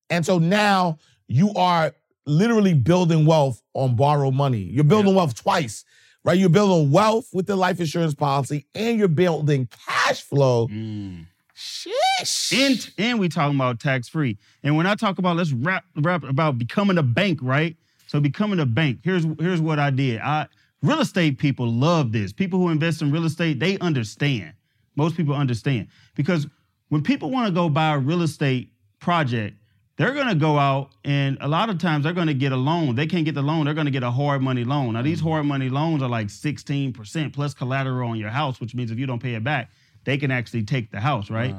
[0.10, 1.94] and so now you are
[2.26, 4.60] literally building wealth on borrowed money.
[4.60, 5.84] You're building wealth twice,
[6.24, 6.38] right?
[6.38, 10.68] You're building wealth with the life insurance policy, and you're building cash flow.
[10.68, 11.26] Mm.
[11.56, 12.54] Sheesh.
[12.54, 14.38] And and we talking about tax free.
[14.64, 17.76] And when I talk about let's wrap wrap about becoming a bank, right?
[18.10, 19.02] So becoming a bank.
[19.04, 20.20] Here's here's what I did.
[20.20, 20.48] I
[20.82, 22.34] real estate people love this.
[22.34, 24.54] People who invest in real estate, they understand.
[24.96, 26.48] Most people understand because
[26.88, 29.56] when people want to go buy a real estate project,
[29.98, 32.58] they're going to go out and a lot of times they're going to get a
[32.58, 32.96] loan.
[32.96, 33.66] They can't get the loan.
[33.66, 34.94] They're going to get a hard money loan.
[34.94, 35.30] Now, these mm-hmm.
[35.30, 39.06] hard money loans are like 16% plus collateral on your house, which means if you
[39.06, 39.70] don't pay it back,
[40.06, 41.56] they can actually take the house, right?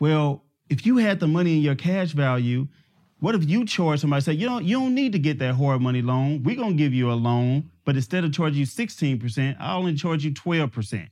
[0.00, 2.68] Well, if you had the money in your cash value,
[3.20, 5.80] what if you charge somebody say, you don't you don't need to get that hard
[5.80, 6.42] money loan.
[6.42, 10.24] We're gonna give you a loan, but instead of charging you 16%, I'll only charge
[10.24, 11.08] you 12%.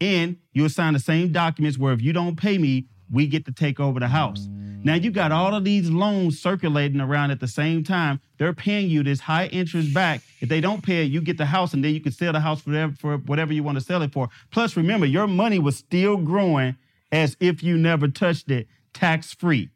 [0.00, 3.52] And you'll sign the same documents where if you don't pay me, we get to
[3.52, 4.48] take over the house.
[4.82, 8.20] Now you got all of these loans circulating around at the same time.
[8.38, 10.20] They're paying you this high interest back.
[10.40, 12.40] If they don't pay it, you get the house, and then you can sell the
[12.40, 14.28] house for for whatever you want to sell it for.
[14.50, 16.76] Plus, remember, your money was still growing
[17.10, 19.70] as if you never touched it, tax free.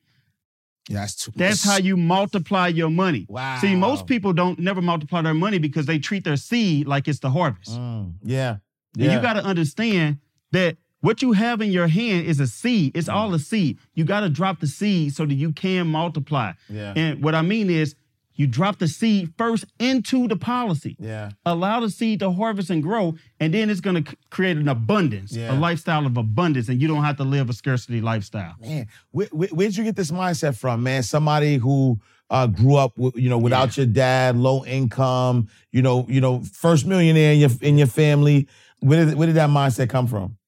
[0.91, 1.33] Yeah, that's too.
[1.37, 3.25] That's how you multiply your money.
[3.29, 3.59] Wow.
[3.61, 7.21] See, most people don't never multiply their money because they treat their seed like it's
[7.21, 7.71] the harvest.
[7.79, 8.57] Mm, yeah.
[8.97, 9.15] And Yeah.
[9.17, 10.19] you got to understand
[10.51, 12.97] that what you have in your hand is a seed.
[12.97, 13.79] It's all a seed.
[13.95, 16.53] You got to drop the seed so that you can multiply.
[16.69, 16.93] Yeah.
[16.97, 17.95] And what I mean is,
[18.41, 20.97] you drop the seed first into the policy.
[20.99, 21.33] Yeah.
[21.45, 25.33] Allow the seed to harvest and grow, and then it's going to create an abundance,
[25.33, 25.53] Yeah.
[25.53, 28.55] a lifestyle of abundance, and you don't have to live a scarcity lifestyle.
[28.59, 31.03] Man, where, where, where'd you get this mindset from, man?
[31.03, 31.99] Somebody who
[32.31, 36.41] uh, grew up, with, you know, without your dad, low income, you know, you know,
[36.41, 38.49] first millionaire in your in your family.
[38.79, 40.39] Where did where did that mindset come from?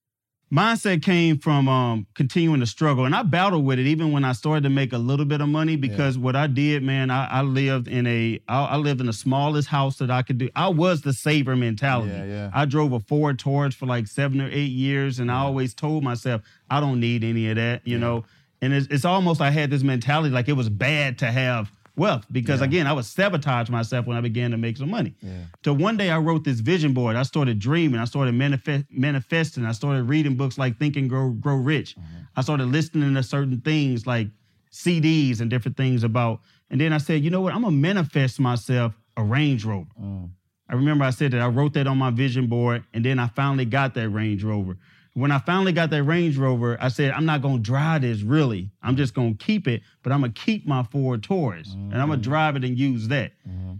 [0.52, 4.32] Mindset came from um, continuing to struggle and i battled with it even when i
[4.32, 7.42] started to make a little bit of money because what i did man I, I
[7.42, 10.50] lived in a I, I lived in the smallest house that i could do.
[10.54, 12.12] I was the saver mentality.
[12.12, 12.50] Yeah, yeah.
[12.52, 16.04] i drove a ford taurus for like seven or eight years and i always told
[16.04, 18.24] myself i don't need any of that you know?
[18.60, 22.24] And it's, it's almost i had this mentality like it was bad to have wealth
[22.32, 25.14] because again i would sabotage myself when i began to make some money
[25.64, 27.16] so one day I wrote this vision board.
[27.16, 28.00] I started dreaming.
[28.00, 29.64] I started manifest, manifesting.
[29.64, 31.96] I started reading books like Think and Grow, Grow Rich.
[31.96, 32.22] Mm-hmm.
[32.36, 34.28] I started listening to certain things like
[34.72, 36.40] CDs and different things about.
[36.70, 37.54] And then I said, you know what?
[37.54, 39.90] I'm gonna manifest myself a Range Rover.
[40.00, 40.30] Mm.
[40.68, 43.28] I remember I said that I wrote that on my vision board, and then I
[43.28, 44.78] finally got that Range Rover.
[45.14, 48.70] When I finally got that Range Rover, I said, I'm not gonna drive this really.
[48.82, 52.14] I'm just gonna keep it, but I'm gonna keep my Ford Taurus, and I'm gonna
[52.14, 52.30] mm-hmm.
[52.30, 53.32] drive it and use that.
[53.46, 53.74] Mm-hmm.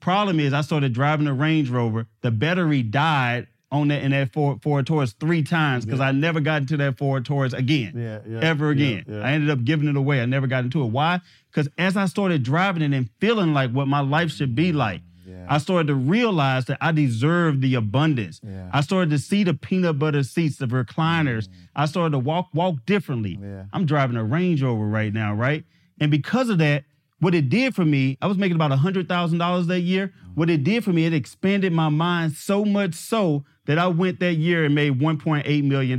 [0.00, 2.06] Problem is, I started driving the Range Rover.
[2.20, 6.40] The battery died on that in that Ford, Ford Taurus three times because I never
[6.40, 9.04] got into that Ford Taurus again, Yeah, yeah, ever yeah, again.
[9.08, 9.26] yeah.
[9.26, 10.20] I ended up giving it away.
[10.20, 10.88] I never got into it.
[10.88, 11.20] Why?
[11.50, 15.00] Because as I started driving it and feeling like what my life should be like,
[15.48, 18.40] I started to realize that I deserved the abundance.
[18.42, 18.70] Yeah.
[18.72, 21.48] I started to see the peanut butter seats, the recliners.
[21.48, 21.52] Mm.
[21.76, 23.38] I started to walk walk differently.
[23.40, 23.64] Yeah.
[23.72, 25.64] I'm driving a Range Rover right now, right?
[26.00, 26.84] And because of that,
[27.20, 30.08] what it did for me, I was making about $100,000 that year.
[30.08, 30.34] Mm.
[30.34, 34.20] What it did for me, it expanded my mind so much so that I went
[34.20, 35.98] that year and made $1.8 million.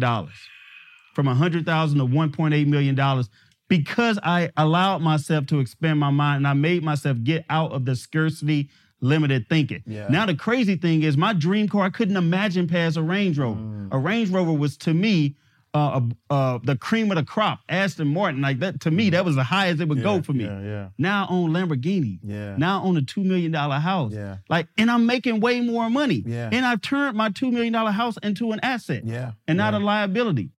[1.14, 3.26] From $100,000 to $1.8 million
[3.68, 7.86] because I allowed myself to expand my mind and I made myself get out of
[7.86, 8.70] the scarcity
[9.06, 9.84] limited thinking.
[9.86, 10.08] Yeah.
[10.10, 13.60] Now the crazy thing is my dream car I couldn't imagine past a Range Rover.
[13.60, 13.90] Mm.
[13.92, 15.36] A Range Rover was to me
[15.74, 16.00] uh,
[16.30, 17.60] uh, uh, the cream of the crop.
[17.68, 20.46] Aston Martin, like that to me, that was the highest it would go for me.
[20.46, 20.64] Mm.
[20.64, 20.90] Yeah, yeah.
[20.98, 22.20] Now I own Lamborghini.
[22.24, 22.56] Yeah.
[22.58, 24.14] Now I own a two million dollar house.
[24.14, 24.38] Yeah.
[24.50, 26.24] Like, and I'm making way more money.
[26.26, 26.50] Yeah.
[26.52, 29.06] And I've turned my two million dollar house into an asset.
[29.06, 29.80] Yeah, And not yeah.
[29.80, 30.52] a liability.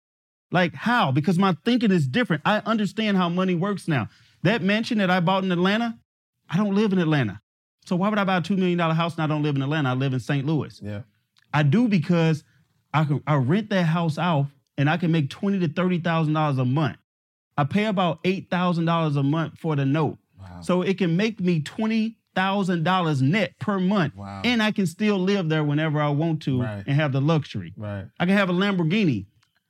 [0.51, 1.13] Like how?
[1.13, 2.43] Because my thinking is different.
[2.45, 4.09] I understand how money works now.
[4.43, 5.99] That mansion that I bought in Atlanta,
[6.49, 7.41] I don't live in Atlanta.
[7.87, 9.63] So why would I buy a two million dollar house and I don't live in
[9.63, 9.91] Atlanta?
[9.91, 10.45] I live in St.
[10.45, 10.81] Louis.
[10.83, 11.03] Yeah.
[11.55, 12.45] I do because
[12.93, 16.35] I can I rent that house out and I can make twenty to thirty thousand
[16.35, 16.97] dollars a month.
[17.57, 20.19] I pay about eight thousand dollars a month for the note,
[20.63, 24.43] so it can make me twenty thousand dollars net per month, Wow.
[24.45, 26.85] and I can still live there whenever I want to Right.
[26.87, 27.73] and have the luxury.
[27.79, 28.05] Right.
[28.21, 29.25] I can have a Lamborghini.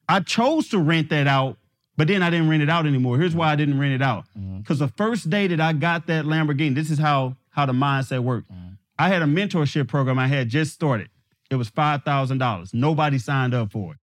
[0.09, 1.59] I chose to rent that out,
[1.97, 3.19] but then I didn't rent it out anymore.
[3.19, 4.25] Here's why I didn't rent it out.
[4.37, 4.59] Mm-hmm.
[4.59, 8.21] Because the first day that I got that Lamborghini, this is how how the mindset
[8.21, 8.53] worked.
[8.53, 8.75] Mm-hmm.
[8.99, 11.09] I had a mentorship program I had just started.
[11.51, 12.73] It was five thousand dollars.
[12.73, 13.99] Nobody signed up for it.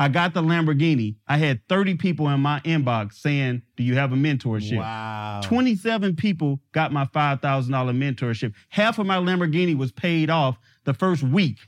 [0.00, 1.16] I got the Lamborghini.
[1.26, 4.78] I had 30 people in my inbox saying, Do you have a mentorship?
[4.78, 5.40] Wow.
[5.42, 8.54] 27 people got my $5,000 mentorship.
[8.68, 11.58] Half of my Lamborghini was paid off the first week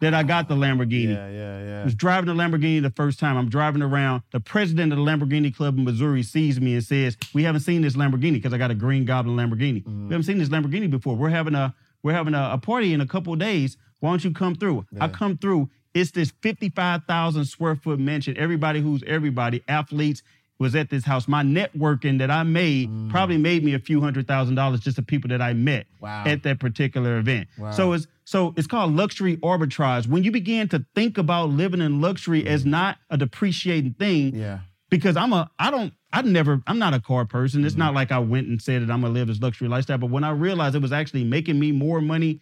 [0.00, 1.14] that I got the Lamborghini.
[1.14, 1.56] Yeah, yeah, yeah.
[1.56, 1.84] I yeah.
[1.84, 3.36] was driving the Lamborghini the first time.
[3.36, 4.22] I'm driving around.
[4.32, 7.82] The president of the Lamborghini Club in Missouri sees me and says, "We haven't seen
[7.82, 9.82] this Lamborghini because I got a green Goblin Lamborghini.
[9.82, 10.08] Mm-hmm.
[10.08, 11.16] We haven't seen this Lamborghini before.
[11.16, 13.76] We're having a we're having a, a party in a couple of days.
[14.00, 15.70] Why don't you come through?" I come through.
[15.92, 18.36] It's this 55,000 square foot mansion.
[18.36, 20.22] Everybody who's everybody, athletes
[20.60, 21.26] was at this house.
[21.26, 23.10] My networking that I made mm.
[23.10, 26.24] probably made me a few hundred thousand dollars just the people that I met Wow.
[26.26, 27.48] at that particular event.
[27.58, 27.72] Wow.
[27.72, 30.06] So it's so it's called luxury arbitrage.
[30.06, 34.60] When you begin to think about living in luxury as not a depreciating thing, Yeah.
[34.88, 37.64] because I'm a I don't I never I'm not a car person.
[37.64, 37.80] It's Mm-hmm.
[37.80, 39.98] not like I went and said that I'm gonna live this luxury lifestyle.
[39.98, 42.40] But when I realized it was actually making me more money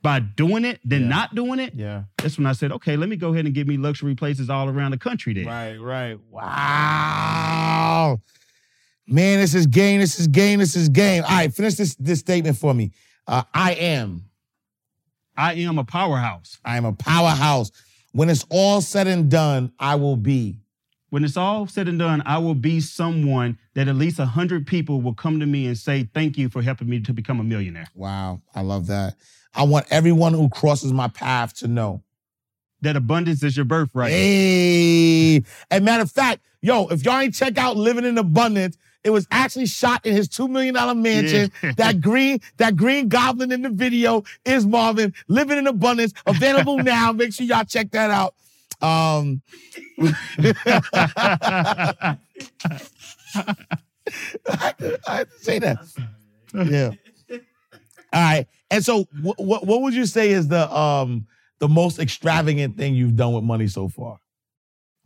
[0.00, 1.08] by doing it than Yeah.
[1.08, 2.04] not doing it, Yeah.
[2.16, 4.68] that's when I said, okay, let me go ahead and give me luxury places all
[4.70, 5.34] around the country.
[5.34, 6.18] Then Right, right.
[6.30, 8.20] Wow.
[9.06, 10.00] Man, this is game.
[10.00, 10.58] This is game.
[10.60, 11.22] This is game.
[11.24, 12.92] All right, finish this this statement for me.
[13.26, 14.24] Uh, I am.
[15.38, 16.58] I am a powerhouse.
[16.64, 17.70] I am a powerhouse.
[18.10, 20.58] When it's all said and done, I will be.
[21.10, 24.66] When it's all said and done, I will be someone that at least a hundred
[24.66, 27.44] people will come to me and say, thank you for helping me to become a
[27.44, 27.86] millionaire.
[27.94, 29.14] Wow, I love that.
[29.54, 32.02] I want everyone who crosses my path to know.
[32.80, 34.10] That abundance is your birthright.
[34.10, 38.76] Hey, and matter of fact, yo, if y'all ain't check out Living in Abundance,
[39.08, 41.50] it was actually shot in his two million dollar mansion.
[41.62, 41.72] Yeah.
[41.78, 45.14] that green, that green goblin in the video is Marvin.
[45.28, 47.10] Living in Abundance, available now.
[47.12, 48.34] Make sure y'all check that out.
[48.82, 49.40] Um,
[49.98, 52.18] I,
[55.06, 55.78] I had to say that.
[56.54, 56.90] Yeah.
[57.30, 57.38] All
[58.22, 58.46] right.
[58.70, 61.26] And so, what what what would you say is the um
[61.60, 64.18] the most extravagant thing you've done with money so far?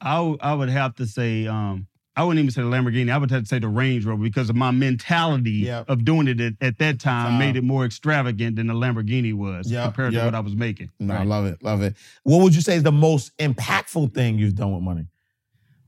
[0.01, 3.11] I w- I would have to say, um, I wouldn't even say the Lamborghini.
[3.11, 5.89] I would have to say the Range Rover because of my mentality Yep.
[5.89, 9.71] of doing it at, at that time made it more extravagant than the Lamborghini was
[9.71, 10.23] Yep, compared yep.
[10.23, 10.91] to what I was making.
[11.01, 11.27] No, I Right.
[11.27, 11.97] love it, love it.
[12.25, 15.07] What would you say is the most impactful thing you've done with money?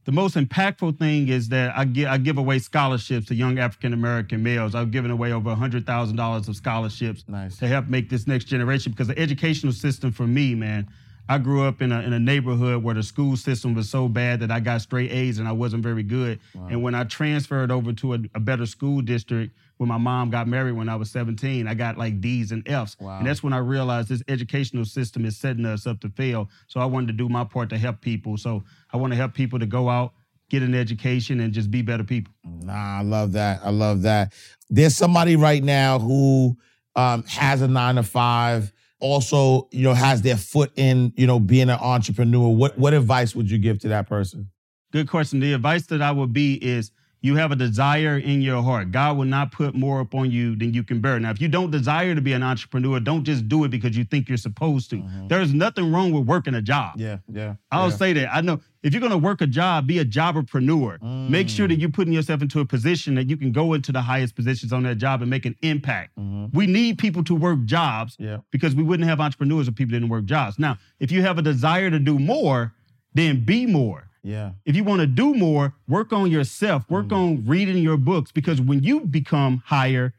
[0.06, 3.92] The most impactful thing is that I give I give away scholarships to young African
[3.94, 4.74] American males.
[4.74, 7.56] I've given away over hundred thousand dollars of scholarships Nice.
[7.58, 10.88] to help make this next generation because the educational system for me, man.
[11.28, 14.40] I grew up in a in a neighborhood where the school system was so bad
[14.40, 16.38] that I got straight A's and I wasn't very good.
[16.54, 20.46] And when I transferred over to a, a better school district, when my mom got
[20.46, 22.96] married when I was 17, I got like D's and F's.
[23.00, 23.18] Wow.
[23.18, 26.48] And that's when I realized this educational system is setting us up to fail.
[26.66, 28.36] So I wanted to do my part to help people.
[28.36, 28.62] So
[28.92, 30.12] I want to help people to go out,
[30.48, 32.32] get an education, and just be better people.
[32.44, 33.60] Nah, I love that.
[33.64, 34.32] I love that.
[34.70, 36.56] There's somebody right now who
[36.96, 38.72] um, has a nine to five,
[39.04, 42.48] also, you know, has their foot in, you know, being an entrepreneur.
[42.48, 44.48] What what advice would you give to that person?
[44.92, 45.40] Good question.
[45.40, 46.90] The advice that I would be is
[47.24, 48.90] you have a desire in your heart.
[48.90, 51.18] God will not put more upon you than you can bear.
[51.18, 54.04] Now, if you don't desire to be an entrepreneur, don't just do it because you
[54.04, 54.96] think you're supposed to.
[54.96, 55.28] Mm-hmm.
[55.28, 56.96] There's nothing wrong with working a job.
[56.98, 57.54] Yeah, yeah.
[57.72, 58.28] I'll say that.
[58.30, 61.30] I know if you're going to work a job, be a jobberpreneur.
[61.30, 61.80] Make sure that mm.
[61.80, 64.82] you're putting yourself into a position that you can go into the highest positions on
[64.82, 66.14] that job and make an impact.
[66.18, 66.54] Mm-hmm.
[66.54, 68.40] We need people to work jobs Yeah.
[68.50, 70.58] because we wouldn't have entrepreneurs if people didn't work jobs.
[70.58, 72.74] Now, if you have a desire to do more,
[73.14, 74.10] then be more.
[74.24, 74.52] Yeah.
[74.64, 77.16] If you want to do more, work on yourself, work mm.
[77.16, 80.14] on reading your books because when you become higher,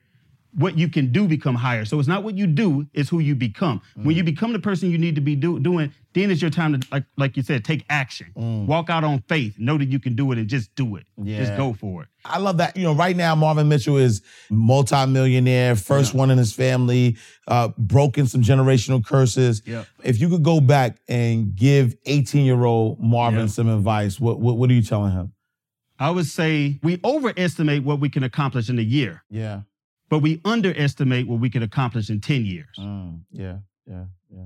[0.55, 1.83] what you can do become higher.
[1.85, 3.81] So it's not what you do, it's who you become.
[3.95, 6.79] When you become the person you need to be do, doing, then it's your time
[6.79, 8.31] to like like you said, take action.
[8.67, 9.55] Walk out on faith.
[9.59, 11.05] Know that you can do it and just do it.
[11.21, 11.39] Yeah.
[11.39, 12.09] Just go for it.
[12.23, 12.77] I love that.
[12.77, 14.21] You know, right now Marvin Mitchell is
[14.89, 19.61] multimillionaire, first one in his family, uh, broken some generational curses.
[19.65, 19.85] Yeah.
[20.03, 23.45] If you could go back and give 18-year-old Marvin Yeah.
[23.47, 25.33] some advice, what, what what are you telling him?
[25.99, 29.61] I would say we overestimate what we can accomplish in a year, Yeah.
[30.09, 32.75] But we underestimate what we can accomplish in 10 years.
[32.79, 33.57] Mm, yeah.
[33.87, 34.05] Yeah.
[34.31, 34.45] Yeah.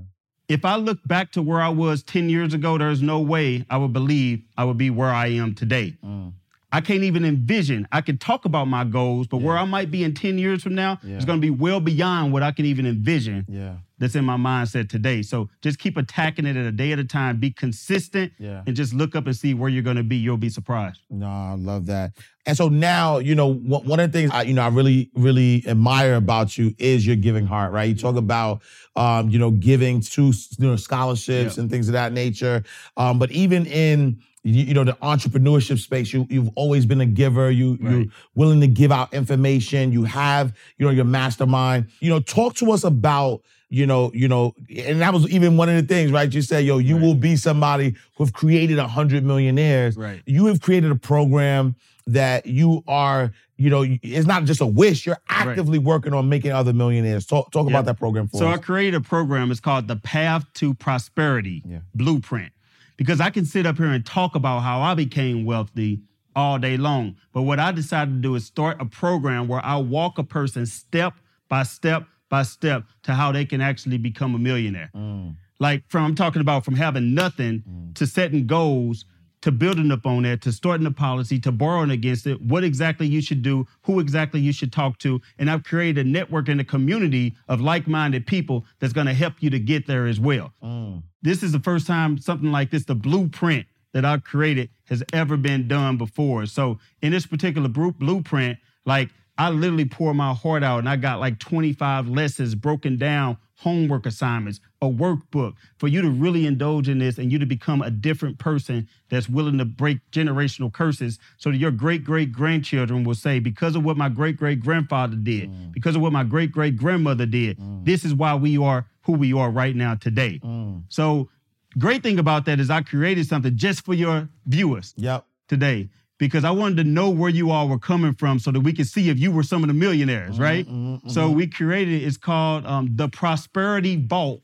[0.50, 3.78] if I look back to where I was 10 years ago, there's no way I
[3.78, 5.96] would believe I would be where I am today.
[6.04, 6.34] Mm.
[6.72, 7.88] I can't even envision.
[7.92, 10.76] I can talk about my goals, but where I might be in 10 years from
[10.76, 11.18] now Yeah.
[11.18, 13.78] is going to be well beyond what I can even envision Yeah.
[13.98, 15.24] that's in my mindset today.
[15.24, 17.38] So just keep attacking it at a day at a time.
[17.38, 18.62] Be consistent Yeah.
[18.68, 20.18] and just look up and see where you're going to be.
[20.18, 21.02] You'll be surprised.
[21.10, 22.12] No, I love that.
[22.46, 25.10] And so now, you know, one one of the things I, you know, I really,
[25.16, 27.90] really admire about you is your giving heart, right?
[27.90, 28.62] You talk about,
[28.96, 30.26] um, you know, giving to,
[30.58, 31.62] you know, scholarships Yeah.
[31.62, 32.64] and things of that nature.
[32.96, 37.06] Um, but even in, you, you know, the entrepreneurship space, you, you've always been a
[37.06, 37.52] giver.
[37.52, 39.92] You, you're willing to give out information.
[39.92, 41.88] You have, you know, your mastermind.
[42.00, 45.70] You know, talk to us about, you know, you know, and that was even one
[45.70, 46.34] of the things, right?
[46.34, 47.04] You said, yo, you Right.
[47.04, 50.22] will be somebody who have created a hundred millionaires Right.
[50.26, 51.76] you have created a program
[52.08, 55.06] that you are, you know, it's not just a wish.
[55.06, 57.26] You're actively working on making other millionaires.
[57.28, 57.74] Talk talk Yeah.
[57.74, 58.62] about that program for So I us.
[58.66, 59.52] created a program.
[59.52, 61.80] It's called the Path to Prosperity Yeah.
[61.94, 62.52] Blueprint.
[63.00, 66.02] Because I can sit up here and talk about how I became wealthy
[66.36, 67.16] all day long.
[67.32, 70.66] But what I decided to do is start a program where I walk a person
[70.66, 71.14] step
[71.48, 74.92] by step by step to how they can actually become a millionaire.
[74.94, 75.38] Mm.
[75.62, 77.96] Like from I'm talking about from having nothing mm.
[77.96, 79.06] to setting goals
[79.42, 83.08] to building up on that, to starting a policy, to borrowing against it, what exactly
[83.08, 85.22] you should do, who exactly you should talk to.
[85.38, 89.14] And I've created a network and a community of like minded people that's going to
[89.14, 90.52] help you to get there as well.
[90.64, 91.04] Mm.
[91.22, 95.38] This is the first time something like this, the blueprint that I created has ever
[95.38, 96.46] been done before.
[96.46, 101.20] So in this particular blueprint, like I literally pour my heart out and I got
[101.20, 106.98] like 25 lessons broken down, homework assignments, a workbook for you to really indulge in
[107.00, 111.52] this and you to become a different person that's willing to break generational curses so
[111.52, 115.50] that your great great grandchildren will say, because of what my great great grandfather did,
[115.52, 115.74] Mm.
[115.74, 119.34] because of what my great great grandmother did, this is why we are who we
[119.34, 120.40] are right now today.
[120.44, 120.84] Mm.
[120.88, 121.30] So,
[121.78, 125.26] great thing about that is I created something just for your viewers Yep.
[125.50, 125.90] today
[126.20, 128.86] because I wanted to know where you all were coming from so that we could
[128.88, 131.12] see if you were some of the millionaires, Mm-hmm, right?
[131.12, 134.40] So we created it's called um, the prosperityvault.com.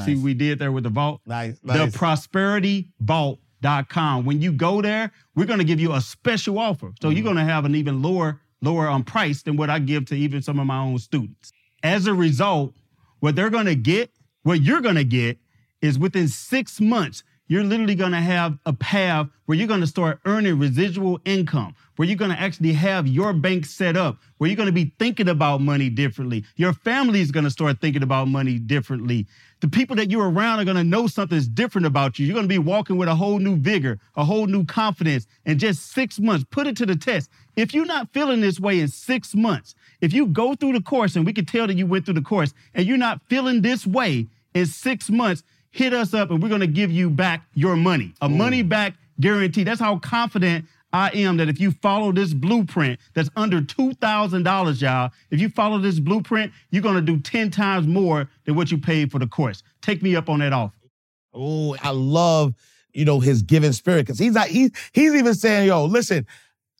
[0.00, 0.16] See Nice.
[0.16, 1.20] what we did there with the vault?
[1.26, 1.58] Nice.
[1.60, 1.96] The nice.
[1.96, 4.24] prosperityvault.com.
[4.24, 6.92] When you go there, we're going to give you a special offer.
[7.00, 7.16] So Mm-hmm.
[7.16, 10.14] you're going to have an even lower lower um, price than what I give to
[10.16, 11.52] even some of my own students.
[11.82, 12.72] As a result,
[13.20, 14.10] what they're going to get,
[14.44, 15.38] what you're going to get
[15.82, 19.86] is within 6 months you're literally going to have a path where you're going to
[19.86, 24.48] start earning residual income, where you're going to actually have your bank set up, where
[24.48, 26.44] you're going to be thinking about money differently.
[26.56, 29.26] Your family is going to start thinking about money differently.
[29.60, 32.26] The people that you're around are going to know something's different about you.
[32.26, 35.58] You're going to be walking with a whole new vigor, a whole new confidence in
[35.58, 36.44] just six months.
[36.50, 37.30] Put it to the test.
[37.54, 41.16] If you're not feeling this way in six months, if you go through the course
[41.16, 43.86] and we can tell that you went through the course and you're not feeling this
[43.86, 45.42] way in six months,
[45.76, 48.94] hit us up and we're going to give you back your money, a money back
[49.20, 49.62] guarantee.
[49.62, 55.10] That's how confident I am that if you follow this blueprint that's under $2,000, y'all,
[55.30, 58.78] if you follow this blueprint, you're going to do 10 times more than what you
[58.78, 59.62] paid for the course.
[59.82, 60.72] Take me up on that offer.
[61.34, 62.54] Oh, I love,
[62.94, 66.26] you know, his giving spirit because he's not, he, he's even saying, yo, listen,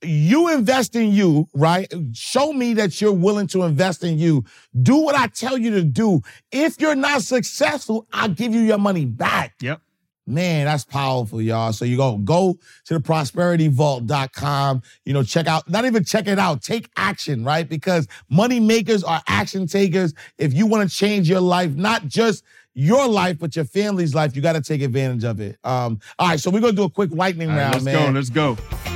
[0.03, 1.93] you invest in you, right?
[2.13, 4.45] Show me that you're willing to invest in you.
[4.83, 6.23] Do what I tell you to do.
[6.53, 9.55] If you're not successful, I'll give you your money back.
[9.61, 9.81] Yep.
[10.29, 11.73] Man, that's powerful, y'all.
[11.73, 16.39] So you go go to the prosperityvault.com, you know, check out, not even check it
[16.39, 17.69] out, take action, right?
[17.69, 20.15] Because money makers are action takers.
[20.37, 22.43] If you want to change your life, not just
[22.75, 25.59] your life, but your family's life, you got to take advantage of it.
[25.63, 28.13] Um, all right, so we're gonna do a quick lightning right, round, let's man.
[28.13, 28.19] go.
[28.19, 28.96] Let's go.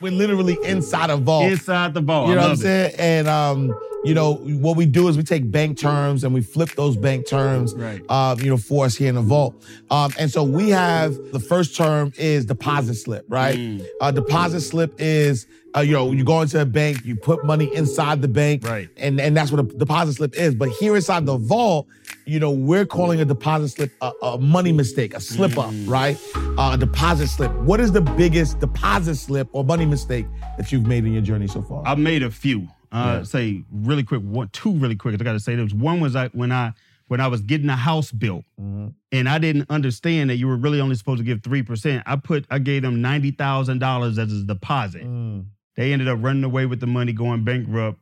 [0.00, 1.44] We're literally inside a vault.
[1.50, 2.28] Inside the vault.
[2.28, 2.94] You know what I'm saying?
[2.98, 3.74] And um,
[4.04, 7.26] you know, what we do is we take bank terms and we flip those bank
[7.26, 8.00] terms, Right.
[8.08, 9.54] uh, you know, for us here in the vault.
[9.90, 13.56] Um, and so we have the first term is deposit slip, right?
[13.58, 13.84] Mm.
[14.00, 15.46] Uh, deposit slip is,
[15.76, 18.88] uh, you know, you go into a bank, you put money inside the bank, Right.
[18.96, 20.54] And and that's what a deposit slip is.
[20.54, 21.86] But here inside the vault,
[22.24, 25.88] you know, we're calling a deposit slip a, a money mistake, a slip up, Mm.
[25.88, 26.16] right?
[26.56, 27.52] Uh, a deposit slip.
[27.62, 30.26] What is the biggest deposit slip or money mistake
[30.56, 31.82] that you've made in your journey so far?
[31.86, 32.68] I've made a few.
[32.92, 33.22] Uh, Yeah.
[33.24, 35.14] Say really quick, one, two really quick.
[35.20, 35.72] I got to say, this.
[35.72, 36.72] one was I, when I
[37.08, 38.88] when I was getting a house built, Mm-hmm.
[39.12, 42.02] and I didn't understand that you were really only supposed to give three percent.
[42.06, 45.04] I put I gave them ninety thousand dollars as a deposit.
[45.04, 45.46] Mm.
[45.76, 47.98] They ended up running away with the money, going bankrupt.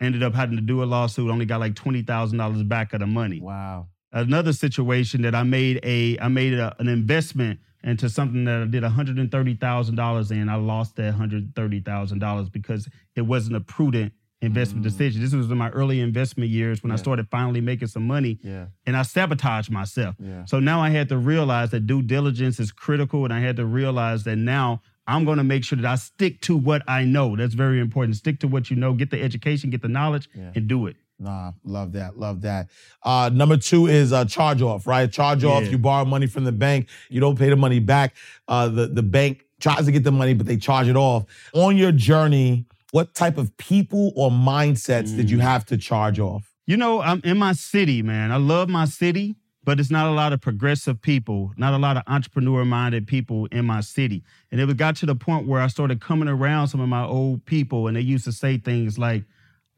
[0.00, 1.28] Ended up having to do a lawsuit.
[1.30, 3.40] Only got like twenty thousand dollars back of the money.
[3.40, 3.88] Wow.
[4.12, 8.64] Another situation that I made a I made a, an investment into something that I
[8.64, 10.48] did one hundred and thirty thousand dollars in.
[10.48, 14.88] I lost that hundred thirty thousand dollars because it wasn't a prudent investment mm.
[14.88, 15.20] decision.
[15.20, 18.66] This was in my early investment years when I started finally making some money, Yeah.
[18.86, 20.14] and I sabotaged myself.
[20.18, 20.44] Yeah.
[20.44, 23.66] So now I had to realize that due diligence is critical, and I had to
[23.66, 27.34] realize that now I'm going to make sure that I stick to what I know.
[27.34, 28.16] That's very important.
[28.16, 28.92] Stick to what you know.
[28.92, 30.52] Get the education, get the knowledge, Yeah.
[30.54, 30.96] and do it.
[31.20, 32.68] Nah, love that, love that.
[33.02, 35.10] Uh, number two is uh, charge off, right?
[35.10, 35.64] Charge off.
[35.64, 35.70] Yeah.
[35.70, 38.14] You borrow money from the bank, you don't pay the money back.
[38.46, 41.24] Uh, the the bank tries to get the money, but they charge it off.
[41.54, 45.30] On your journey, what type of people or mindsets did Mm.
[45.30, 46.54] you have to charge off?
[46.66, 48.30] You know, I'm in my city, man.
[48.30, 51.96] I love my city, but it's not a lot of progressive people, not a lot
[51.96, 54.22] of entrepreneur minded people in my city.
[54.52, 57.44] And it got to the point where I started coming around some of my old
[57.44, 59.24] people, and they used to say things like,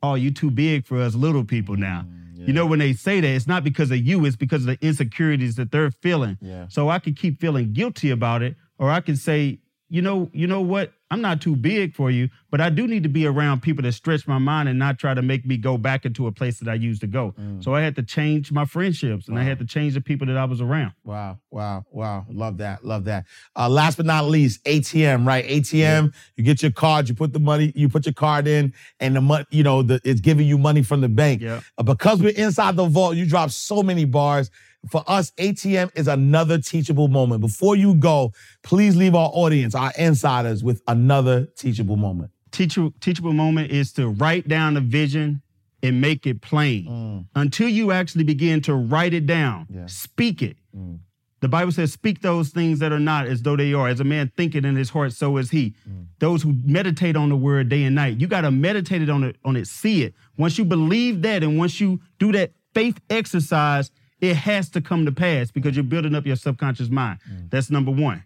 [0.03, 2.07] Oh, you're too big for us little people now.
[2.09, 4.78] Mm, you know, when they say that, it's not because of you, it's because of
[4.78, 6.38] the insecurities that they're feeling.
[6.40, 6.68] Yeah.
[6.68, 10.46] So I can keep feeling guilty about it, or I can say, you know, you
[10.46, 10.92] know what?
[11.11, 13.93] I'm not too big for you, but I do need to be around people that
[13.93, 16.69] stretch my mind and not try to make me go back into a place that
[16.69, 17.35] I used to go.
[17.61, 20.37] So I had to change my friendships and I had to change the people that
[20.37, 20.93] I was around.
[21.05, 22.27] Wow, wow, wow.
[22.31, 23.27] Love that, love that.
[23.57, 25.45] Uh, last but not least, ATM, right?
[25.47, 29.17] ATM, you get your card, you put the money, you put your card in, and
[29.17, 31.43] the money, you know, the, it's giving you money from the bank.
[31.43, 31.61] Yeah.
[31.77, 34.51] Uh, because we're inside the vault, you drop so many bars.
[34.89, 37.43] For us, ATM is another teachable moment.
[37.43, 42.31] Before you go, please leave our audience, our insiders, with another teachable moment.
[42.51, 45.43] teachable, teachable moment is to write down a vision
[45.83, 46.87] and make it plain.
[46.87, 47.26] Mm.
[47.35, 50.57] Until you actually begin to write it down, speak it.
[50.76, 51.01] Mm.
[51.41, 53.89] The Bible says, speak those things that are not as though they are.
[53.89, 55.74] As a man thinketh in his heart, so is he.
[55.89, 56.07] Mm.
[56.18, 58.20] Those who meditate on the word day and night.
[58.20, 60.14] You got to meditate it on it, on it, see it.
[60.37, 63.91] Once you believe that and once you do that faith exercise,
[64.21, 67.18] it has to come to pass because you're building up your subconscious mind.
[67.31, 67.51] Mm.
[67.51, 68.25] That's number one.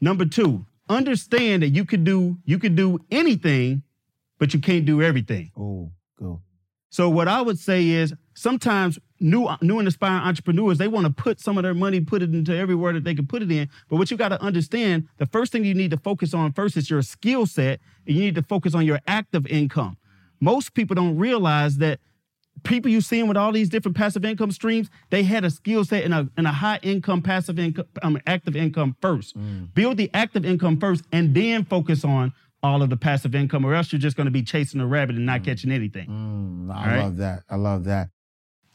[0.00, 3.82] Number two, understand that you could do you could do anything,
[4.38, 5.50] but you can't do everything.
[5.56, 6.42] Oh, go.
[6.90, 11.12] So what I would say is sometimes new new and aspiring entrepreneurs they want to
[11.12, 13.68] put some of their money put it into everywhere that they can put it in.
[13.88, 16.76] But what you got to understand, the first thing you need to focus on first
[16.76, 19.96] is your skill set, and you need to focus on your active income.
[20.40, 22.00] Most people don't realize that
[22.62, 26.04] people you seeing with all these different passive income streams, they had a skill set
[26.04, 29.34] and a, and a high income passive income, um, active income first.
[29.74, 32.32] Build the active income first, and then focus on
[32.62, 35.16] all of the passive income, or else you're just going to be chasing a rabbit
[35.16, 36.06] and not catching anything.
[36.08, 37.02] Mm, I right.
[37.02, 37.42] love that.
[37.50, 38.10] I love that.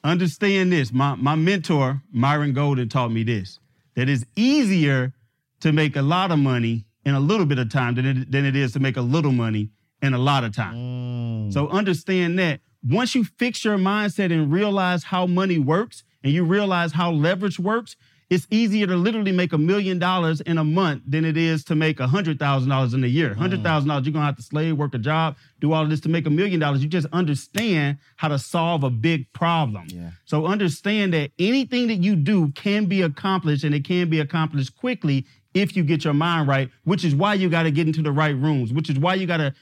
[0.04, 0.92] Understand this.
[0.92, 3.60] My my mentor, Myron Golden, taught me this.
[3.96, 5.14] That it's easier
[5.62, 8.46] to make a lot of money in a little bit of time than it, than
[8.46, 9.70] it is to make a little money
[10.02, 10.76] in a lot of time.
[10.76, 11.54] Mm.
[11.54, 16.44] So understand that once you fix your mindset and realize how money works and you
[16.44, 17.96] realize how leverage works,
[18.30, 21.76] it's easier to literally make a million dollars in a month than it is to
[21.76, 23.34] make a hundred thousand dollars in a year.
[23.34, 23.64] Hundred mm.
[23.64, 26.10] thousand dollars, you're gonna have to slave, work a job, do all of this to
[26.10, 26.84] make a million dollars.
[26.84, 29.88] You just understand how to solve a big problem.
[29.88, 30.10] Yeah.
[30.26, 34.76] So understand that anything that you do can be accomplished and it can be accomplished
[34.76, 38.02] quickly if you get your mind right, which is why you got to get into
[38.02, 39.54] the right rooms, which is why you got to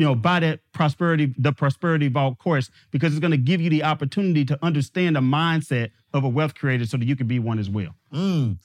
[0.00, 3.68] you know, buy that prosperity, the prosperity vault course, because it's going to give you
[3.68, 7.38] the opportunity to understand the mindset of a wealth creator so that you can be
[7.38, 7.94] one as well.
[8.10, 8.56] Mm.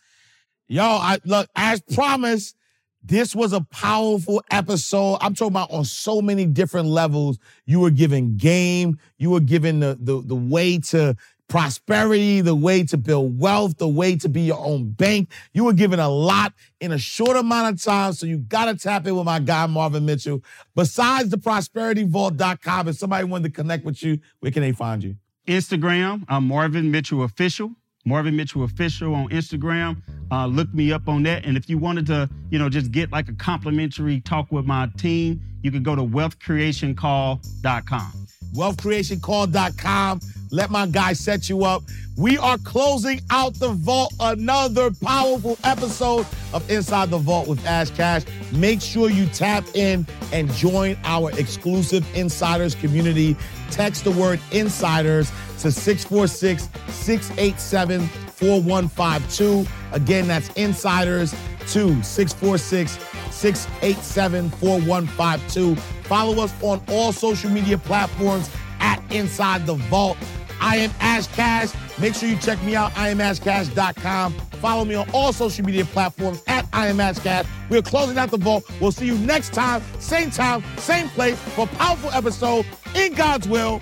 [0.70, 2.56] Yo, I look, as promised,
[3.04, 5.18] this was a powerful episode.
[5.20, 7.38] I'm talking about on so many different levels.
[7.66, 11.18] You were given game, you were given the, the, the way to
[11.48, 15.32] prosperity, the way to build wealth, the way to be your own bank.
[15.54, 18.14] You were given a lot in a short amount of time.
[18.14, 20.44] So you gotta tap in with my guy Marvin Mitchell.
[20.76, 25.16] Besides the prosperityvault.com, if somebody wanted to connect with you, where can they find you?
[25.48, 27.76] Instagram, I'm Marvin Mitchell Official.
[28.06, 30.02] Marvin Mitchell Official on Instagram.
[30.32, 31.46] Uh, look me up on that.
[31.46, 34.90] And if you wanted to, you know, just get like a complimentary talk with my
[34.98, 38.28] team, you could go to wealthcreationcall.com.
[38.56, 40.20] wealthcreationcall.com.
[40.52, 41.84] Let my guy set you up.
[42.18, 47.90] We are closing out the vault, another powerful episode of Inside the Vault with Ash
[47.90, 48.24] Cash.
[48.54, 53.36] Make sure you tap in and join our exclusive insiders community.
[53.70, 55.30] Text the word insiders
[55.66, 59.66] to 646 687 4152.
[59.94, 61.32] Again, that's insiders
[61.70, 62.92] to 646
[63.32, 65.76] 687 4152.
[66.04, 68.48] Follow us on all social media platforms
[68.80, 70.18] at Inside the Vault.
[70.62, 71.72] I am Ash Cash.
[71.98, 74.34] Make sure you check me out, IamAshCash.com.
[74.62, 77.48] Follow me on all social media platforms at I am Ash Cash.
[77.72, 78.70] We're closing out the vault.
[78.80, 83.48] We'll see you next time, same time, same place for a powerful episode in God's
[83.48, 83.82] will.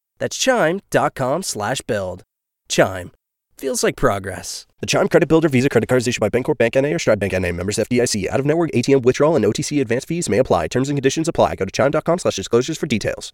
[0.21, 2.23] That's chime.com slash build.
[2.69, 3.11] Chime.
[3.57, 4.67] Feels like progress.
[4.79, 7.19] The Chime Credit Builder Visa Credit Card is issued by Bancorp Bank NA or Stride
[7.19, 7.51] Bank NA.
[7.51, 8.27] Members FDIC.
[8.27, 10.67] Out of network ATM withdrawal and OTC advance fees may apply.
[10.67, 11.55] Terms and conditions apply.
[11.55, 13.29] Go to chime.com slash disclosures for details.